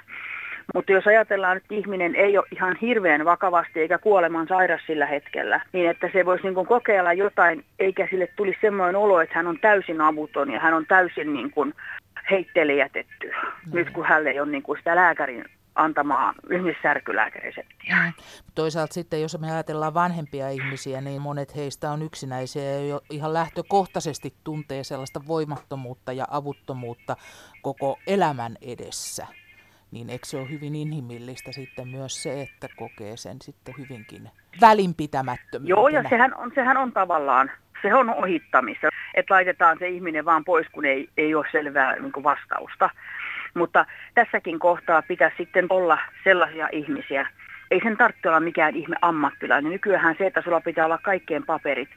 Mutta 0.73 0.91
jos 0.91 1.07
ajatellaan, 1.07 1.57
että 1.57 1.75
ihminen 1.75 2.15
ei 2.15 2.37
ole 2.37 2.45
ihan 2.51 2.77
hirveän 2.81 3.25
vakavasti 3.25 3.79
eikä 3.79 3.97
kuoleman 3.97 4.47
sairas 4.47 4.81
sillä 4.87 5.05
hetkellä, 5.05 5.61
niin 5.73 5.89
että 5.89 6.09
se 6.13 6.25
voisi 6.25 6.43
niin 6.43 6.65
kokeilla 6.65 7.13
jotain, 7.13 7.63
eikä 7.79 8.07
sille 8.09 8.27
tulisi 8.35 8.57
semmoinen 8.61 8.95
olo, 8.95 9.21
että 9.21 9.35
hän 9.35 9.47
on 9.47 9.59
täysin 9.59 10.01
avuton 10.01 10.51
ja 10.51 10.59
hän 10.59 10.73
on 10.73 10.85
täysin 10.85 11.33
niin 11.33 11.51
kuin 11.51 11.73
heitteille 12.31 12.73
jätetty, 12.73 13.31
no. 13.31 13.49
nyt 13.73 13.89
kun 13.89 14.05
hänelle 14.05 14.29
ei 14.29 14.39
ole 14.39 14.51
niin 14.51 14.63
kuin 14.63 14.77
sitä 14.77 14.95
lääkärin 14.95 15.45
antamaa 15.75 16.33
ihmissärkylääkäreseptiä. 16.51 17.95
Mm. 17.95 18.13
Toisaalta 18.55 18.93
sitten, 18.93 19.21
jos 19.21 19.39
me 19.39 19.51
ajatellaan 19.51 19.93
vanhempia 19.93 20.49
ihmisiä, 20.49 21.01
niin 21.01 21.21
monet 21.21 21.55
heistä 21.55 21.91
on 21.91 22.01
yksinäisiä 22.01 22.63
ja 22.63 22.85
jo 22.85 23.01
ihan 23.09 23.33
lähtökohtaisesti 23.33 24.33
tuntee 24.43 24.83
sellaista 24.83 25.21
voimattomuutta 25.27 26.13
ja 26.13 26.25
avuttomuutta 26.31 27.15
koko 27.61 27.99
elämän 28.07 28.55
edessä. 28.61 29.27
Niin 29.91 30.09
eikö 30.09 30.25
se 30.25 30.37
ole 30.37 30.49
hyvin 30.49 30.75
inhimillistä 30.75 31.51
sitten 31.51 31.87
myös 31.87 32.23
se, 32.23 32.41
että 32.41 32.67
kokee 32.75 33.17
sen 33.17 33.37
sitten 33.41 33.75
hyvinkin 33.77 34.29
välinpitämättömyytenä? 34.61 35.79
Joo, 35.79 35.87
ja 35.87 36.03
sehän 36.09 36.35
on, 36.37 36.51
sehän 36.55 36.77
on 36.77 36.91
tavallaan 36.91 37.51
se 37.81 37.93
on 37.93 38.09
ohittamista, 38.09 38.87
että 39.13 39.33
laitetaan 39.33 39.77
se 39.79 39.87
ihminen 39.87 40.25
vaan 40.25 40.45
pois, 40.45 40.67
kun 40.71 40.85
ei, 40.85 41.09
ei 41.17 41.35
ole 41.35 41.45
selvää 41.51 41.95
niin 41.95 42.23
vastausta. 42.23 42.89
Mutta 43.55 43.85
tässäkin 44.13 44.59
kohtaa 44.59 45.01
pitäisi 45.01 45.37
sitten 45.37 45.65
olla 45.69 45.97
sellaisia 46.23 46.69
ihmisiä, 46.71 47.27
ei 47.71 47.79
sen 47.83 47.97
tarvitse 47.97 48.27
olla 48.27 48.39
mikään 48.39 48.75
ihme 48.75 48.95
ammattilainen. 49.01 49.71
Nykyään 49.71 50.15
se, 50.17 50.27
että 50.27 50.41
sulla 50.41 50.61
pitää 50.61 50.85
olla 50.85 50.97
kaikkien 50.97 51.45
paperit, 51.45 51.89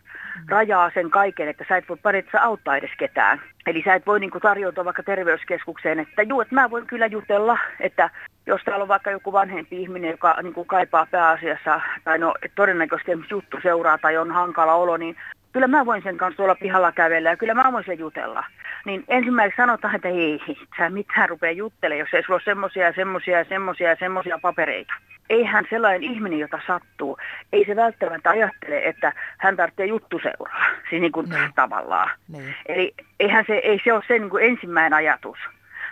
rajaa 0.48 0.90
sen 0.94 1.10
kaiken, 1.10 1.48
että 1.48 1.64
sä 1.68 1.76
et 1.76 1.88
voi 1.88 1.96
paritsa 2.02 2.40
auttaa 2.40 2.76
edes 2.76 2.90
ketään. 2.98 3.40
Eli 3.66 3.82
sä 3.84 3.94
et 3.94 4.06
voi 4.06 4.20
niin 4.20 4.30
tarjota 4.42 4.84
vaikka 4.84 5.02
terveyskeskukseen, 5.02 5.98
että 5.98 6.22
juu, 6.22 6.40
että 6.40 6.54
mä 6.54 6.70
voin 6.70 6.86
kyllä 6.86 7.06
jutella, 7.06 7.58
että 7.80 8.10
jos 8.46 8.60
täällä 8.64 8.82
on 8.82 8.88
vaikka 8.88 9.10
joku 9.10 9.32
vanhempi 9.32 9.82
ihminen, 9.82 10.10
joka 10.10 10.36
niin 10.42 10.54
kuin 10.54 10.66
kaipaa 10.66 11.06
pääasiassa, 11.10 11.80
tai 12.04 12.18
no 12.18 12.34
todennäköisesti 12.54 13.12
juttu 13.30 13.58
seuraa 13.62 13.98
tai 13.98 14.16
on 14.16 14.30
hankala 14.30 14.74
olo, 14.74 14.96
niin 14.96 15.16
kyllä 15.58 15.68
mä 15.78 15.86
voin 15.86 16.02
sen 16.02 16.16
kanssa 16.16 16.36
tuolla 16.36 16.54
pihalla 16.54 16.92
kävellä 16.92 17.30
ja 17.30 17.36
kyllä 17.36 17.54
mä 17.54 17.72
voin 17.72 17.84
sen 17.84 17.98
jutella. 17.98 18.44
Niin 18.84 19.04
ensimmäiseksi 19.08 19.56
sanotaan, 19.56 19.94
että 19.94 20.08
ei, 20.08 20.40
sä 20.78 20.90
mitään 20.90 21.28
rupea 21.28 21.50
juttelemaan, 21.50 21.98
jos 21.98 22.14
ei 22.14 22.22
sulla 22.22 22.34
ole 22.34 22.42
semmoisia 22.44 22.86
ja 22.86 22.92
semmoisia 22.92 23.38
ja 23.38 23.44
semmoisia 23.44 23.88
ja 23.88 23.96
semmoisia 23.98 24.38
papereita. 24.42 24.92
Eihän 25.30 25.64
sellainen 25.70 26.02
ihminen, 26.02 26.38
jota 26.38 26.60
sattuu, 26.66 27.18
ei 27.52 27.64
se 27.66 27.76
välttämättä 27.76 28.30
ajattele, 28.30 28.84
että 28.84 29.12
hän 29.38 29.56
tarvitsee 29.56 29.86
juttuseuraa, 29.86 30.66
siis 30.90 31.00
niin 31.00 31.12
kuin 31.12 31.28
niin. 31.28 31.52
tavallaan. 31.54 32.10
Niin. 32.28 32.54
Eli 32.66 32.94
eihän 33.20 33.44
se, 33.46 33.54
ei 33.54 33.80
se 33.84 33.92
ole 33.92 34.02
se 34.08 34.18
niin 34.18 34.30
kuin 34.30 34.44
ensimmäinen 34.44 34.94
ajatus. 34.94 35.38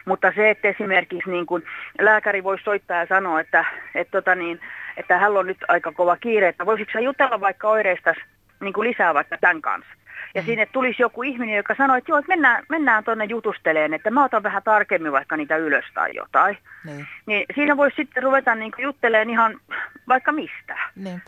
Mutta 0.04 0.32
se, 0.36 0.50
että 0.50 0.68
esimerkiksi 0.68 1.30
niin 1.30 1.46
kuin 1.46 1.62
lääkäri 2.00 2.44
voi 2.44 2.58
soittaa 2.60 2.96
ja 2.96 3.06
sanoa, 3.06 3.40
että, 3.40 3.64
että, 3.94 4.10
tota 4.10 4.34
niin, 4.34 4.60
että 4.96 5.18
hän 5.18 5.36
on 5.36 5.46
nyt 5.46 5.64
aika 5.68 5.92
kova 5.92 6.16
kiire, 6.16 6.48
että 6.48 6.66
voisitko 6.66 6.98
jutella 6.98 7.40
vaikka 7.40 7.68
oireista 7.68 8.14
niin 8.60 8.72
kuin 8.72 8.88
lisää 8.88 9.14
vaikka 9.14 9.38
tämän 9.40 9.62
kanssa. 9.62 9.92
Ja 10.34 10.42
mm. 10.42 10.46
sinne 10.46 10.66
tulisi 10.66 11.02
joku 11.02 11.22
ihminen, 11.22 11.56
joka 11.56 11.74
sanoi, 11.74 11.98
että 11.98 12.10
joo, 12.10 12.18
että 12.18 12.28
mennään, 12.28 12.64
mennään 12.68 13.04
tuonne 13.04 13.24
jutusteleen, 13.24 13.94
että 13.94 14.10
mä 14.10 14.24
otan 14.24 14.42
vähän 14.42 14.62
tarkemmin 14.62 15.12
vaikka 15.12 15.36
niitä 15.36 15.56
ylös 15.56 15.84
tai 15.94 16.10
jotain. 16.14 16.58
Niin, 16.84 17.06
niin 17.26 17.46
siinä 17.54 17.76
voisi 17.76 17.96
sitten 17.96 18.22
ruveta 18.22 18.54
niin 18.54 18.72
juttelemaan 18.78 19.30
ihan 19.30 19.60
vaikka 20.08 20.32
mistä, 20.32 20.78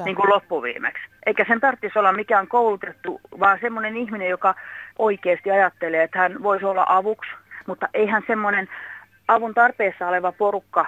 niin 0.05 0.17
kuin 0.17 0.31
loppuviimeksi. 0.31 1.03
Eikä 1.27 1.45
sen 1.49 1.61
tarvitsisi 1.61 1.99
olla 1.99 2.13
mikään 2.13 2.49
koulutettu, 2.49 3.21
vaan 3.41 3.59
semmoinen 3.61 3.97
ihminen, 3.97 4.29
joka 4.29 4.55
oikeasti 4.99 5.51
ajattelee, 5.51 6.03
että 6.03 6.19
hän 6.19 6.43
voisi 6.43 6.65
olla 6.65 6.85
avuksi, 6.89 7.31
mutta 7.67 7.89
eihän 7.95 8.23
semmoinen 8.27 8.69
avun 9.29 9.55
tarpeessa 9.55 10.09
oleva 10.09 10.33
porukka, 10.33 10.87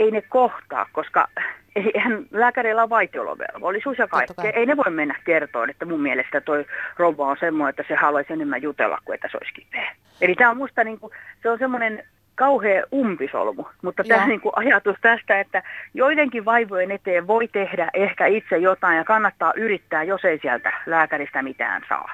ei 0.00 0.10
ne 0.10 0.22
kohtaa, 0.22 0.86
koska 0.92 1.28
eihän 1.76 2.26
lääkärillä 2.30 2.82
on 2.82 2.90
vaitiolovelvollisuus 2.90 3.98
ja 3.98 4.08
kaikkea. 4.08 4.50
Ei 4.50 4.66
ne 4.66 4.76
voi 4.76 4.90
mennä 4.90 5.14
kertoa, 5.24 5.66
että 5.70 5.84
mun 5.84 6.00
mielestä 6.00 6.40
toi 6.40 6.66
rouva 6.96 7.26
on 7.26 7.36
semmoinen, 7.40 7.70
että 7.70 7.84
se 7.88 7.94
haluaisi 7.94 8.32
enemmän 8.32 8.62
jutella 8.62 8.98
kuin 9.04 9.14
että 9.14 9.28
se 9.30 9.36
olisi 9.36 9.54
kipeä. 9.54 9.92
Eli 10.20 10.34
tämä 10.34 10.50
on 10.50 10.56
musta 10.56 10.84
niin 10.84 11.00
kuin, 11.00 11.12
se 11.42 11.50
on 11.50 11.58
semmoinen 11.58 12.04
kauhea 12.34 12.84
umpisolmu, 12.92 13.64
mutta 13.82 14.04
tämä 14.04 14.26
niin 14.26 14.40
kuin 14.40 14.52
ajatus 14.56 14.96
tästä, 15.00 15.40
että 15.40 15.62
joidenkin 15.94 16.44
vaivojen 16.44 16.90
eteen 16.90 17.26
voi 17.26 17.48
tehdä 17.48 17.88
ehkä 17.94 18.26
itse 18.26 18.58
jotain 18.58 18.96
ja 18.96 19.04
kannattaa 19.04 19.52
yrittää, 19.56 20.02
jos 20.02 20.24
ei 20.24 20.38
sieltä 20.38 20.72
lääkäristä 20.86 21.42
mitään 21.42 21.82
saa. 21.88 22.12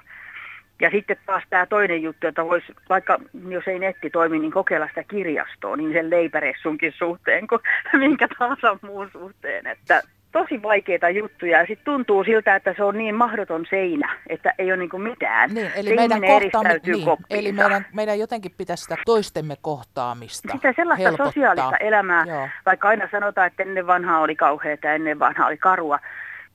Ja 0.80 0.90
sitten 0.90 1.16
taas 1.26 1.42
tämä 1.50 1.66
toinen 1.66 2.02
juttu, 2.02 2.26
että 2.26 2.44
voisi, 2.44 2.66
vaikka 2.88 3.18
jos 3.48 3.68
ei 3.68 3.78
netti 3.78 4.10
toimi, 4.10 4.38
niin 4.38 4.52
kokeilla 4.52 4.88
sitä 4.88 5.02
kirjastoa, 5.02 5.76
niin 5.76 5.92
sen 5.92 6.10
leipäressunkin 6.10 6.92
suhteen 6.98 7.46
kuin 7.46 7.60
minkä 7.98 8.28
tahansa 8.38 8.78
muun 8.82 9.10
suhteen. 9.12 9.66
Että 9.66 10.02
tosi 10.32 10.62
vaikeita 10.62 11.10
juttuja 11.10 11.58
ja 11.58 11.66
sitten 11.66 11.84
tuntuu 11.84 12.24
siltä, 12.24 12.56
että 12.56 12.74
se 12.76 12.84
on 12.84 12.98
niin 12.98 13.14
mahdoton 13.14 13.66
seinä, 13.70 14.16
että 14.28 14.54
ei 14.58 14.70
ole 14.72 14.76
niinku 14.76 14.98
mitään. 14.98 15.54
Niin, 15.54 15.70
eli 15.76 15.94
meidän, 15.94 16.20
kohtaamme, 16.20 16.80
niin, 16.86 17.08
eli 17.30 17.52
meidän, 17.52 17.86
meidän 17.92 18.18
jotenkin 18.18 18.52
pitäisi 18.56 18.82
sitä 18.82 18.96
toistemme 19.06 19.54
kohtaamista 19.62 20.52
Sitä 20.52 20.72
sellaista 20.76 21.02
helpottaa. 21.02 21.26
sosiaalista 21.26 21.76
elämää, 21.76 22.24
Joo. 22.28 22.48
vaikka 22.66 22.88
aina 22.88 23.08
sanotaan, 23.10 23.46
että 23.46 23.62
ennen 23.62 23.86
vanhaa 23.86 24.20
oli 24.20 24.36
kauheata 24.36 24.86
ja 24.86 24.94
ennen 24.94 25.18
vanhaa 25.18 25.46
oli 25.46 25.58
karua. 25.58 25.98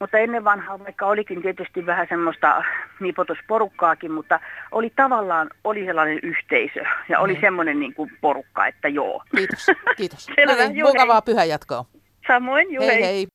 Mutta 0.01 0.17
ennen 0.17 0.43
vanhaa, 0.43 0.79
vaikka 0.79 1.05
olikin 1.05 1.41
tietysti 1.41 1.85
vähän 1.85 2.07
semmoista 2.09 2.63
nipotusporukkaakin, 2.99 4.11
mutta 4.11 4.39
oli 4.71 4.89
tavallaan 4.95 5.49
oli 5.63 5.85
sellainen 5.85 6.19
yhteisö 6.23 6.79
ja 7.09 7.19
oli 7.19 7.33
Niin. 7.33 7.41
semmoinen 7.41 7.79
niin 7.79 7.93
kuin 7.93 8.11
porukka, 8.21 8.67
että 8.67 8.87
joo. 8.87 9.23
Kiitos, 9.35 9.65
kiitos. 9.97 10.25
Selvä, 10.35 10.51
no 10.51 10.57
niin, 10.57 10.75
hei. 10.75 10.83
mukavaa 10.83 11.21
pyhäjatkoa. 11.21 11.85
Samoin, 12.27 12.73
juu, 12.73 12.85
Hei 12.85 13.01
hei. 13.01 13.27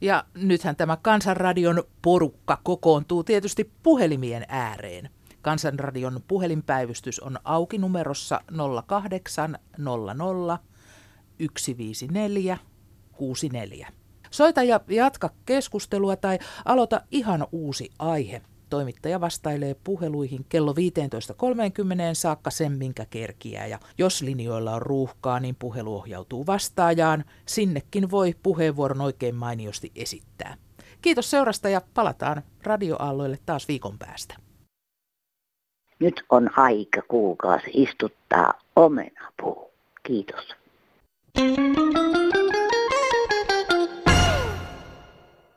Ja 0.00 0.24
nythän 0.34 0.76
tämä 0.76 0.96
Kansanradion 1.02 1.82
porukka 2.02 2.58
kokoontuu 2.62 3.24
tietysti 3.24 3.70
puhelimien 3.82 4.44
ääreen. 4.48 5.10
Kansanradion 5.42 6.20
puhelinpäivystys 6.28 7.20
on 7.20 7.36
auki 7.44 7.78
numerossa 7.78 8.40
0800 8.86 10.58
154 11.58 12.58
64. 13.12 13.99
Soita 14.30 14.62
ja 14.62 14.80
jatka 14.88 15.30
keskustelua 15.46 16.16
tai 16.16 16.38
aloita 16.64 17.00
ihan 17.10 17.46
uusi 17.52 17.90
aihe. 17.98 18.42
Toimittaja 18.70 19.20
vastailee 19.20 19.76
puheluihin 19.84 20.46
kello 20.48 20.72
15.30 20.72 20.76
saakka 22.12 22.50
sen, 22.50 22.72
minkä 22.72 23.06
kerkiää. 23.10 23.66
Ja 23.66 23.78
jos 23.98 24.22
linjoilla 24.22 24.74
on 24.74 24.82
ruuhkaa, 24.82 25.40
niin 25.40 25.56
puhelu 25.58 25.94
ohjautuu 25.94 26.46
vastaajaan. 26.46 27.24
Sinnekin 27.46 28.10
voi 28.10 28.34
puheenvuoron 28.42 29.00
oikein 29.00 29.34
mainiosti 29.34 29.92
esittää. 29.96 30.56
Kiitos 31.02 31.30
seurasta 31.30 31.68
ja 31.68 31.80
palataan 31.94 32.42
radioaalloille 32.62 33.38
taas 33.46 33.68
viikon 33.68 33.98
päästä. 33.98 34.34
Nyt 35.98 36.24
on 36.30 36.58
aika 36.58 37.02
kuukausi 37.08 37.70
istuttaa 37.72 38.54
omenapuu. 38.76 39.70
Kiitos. 40.02 40.54
Thank 41.34 41.78
you. 41.78 42.59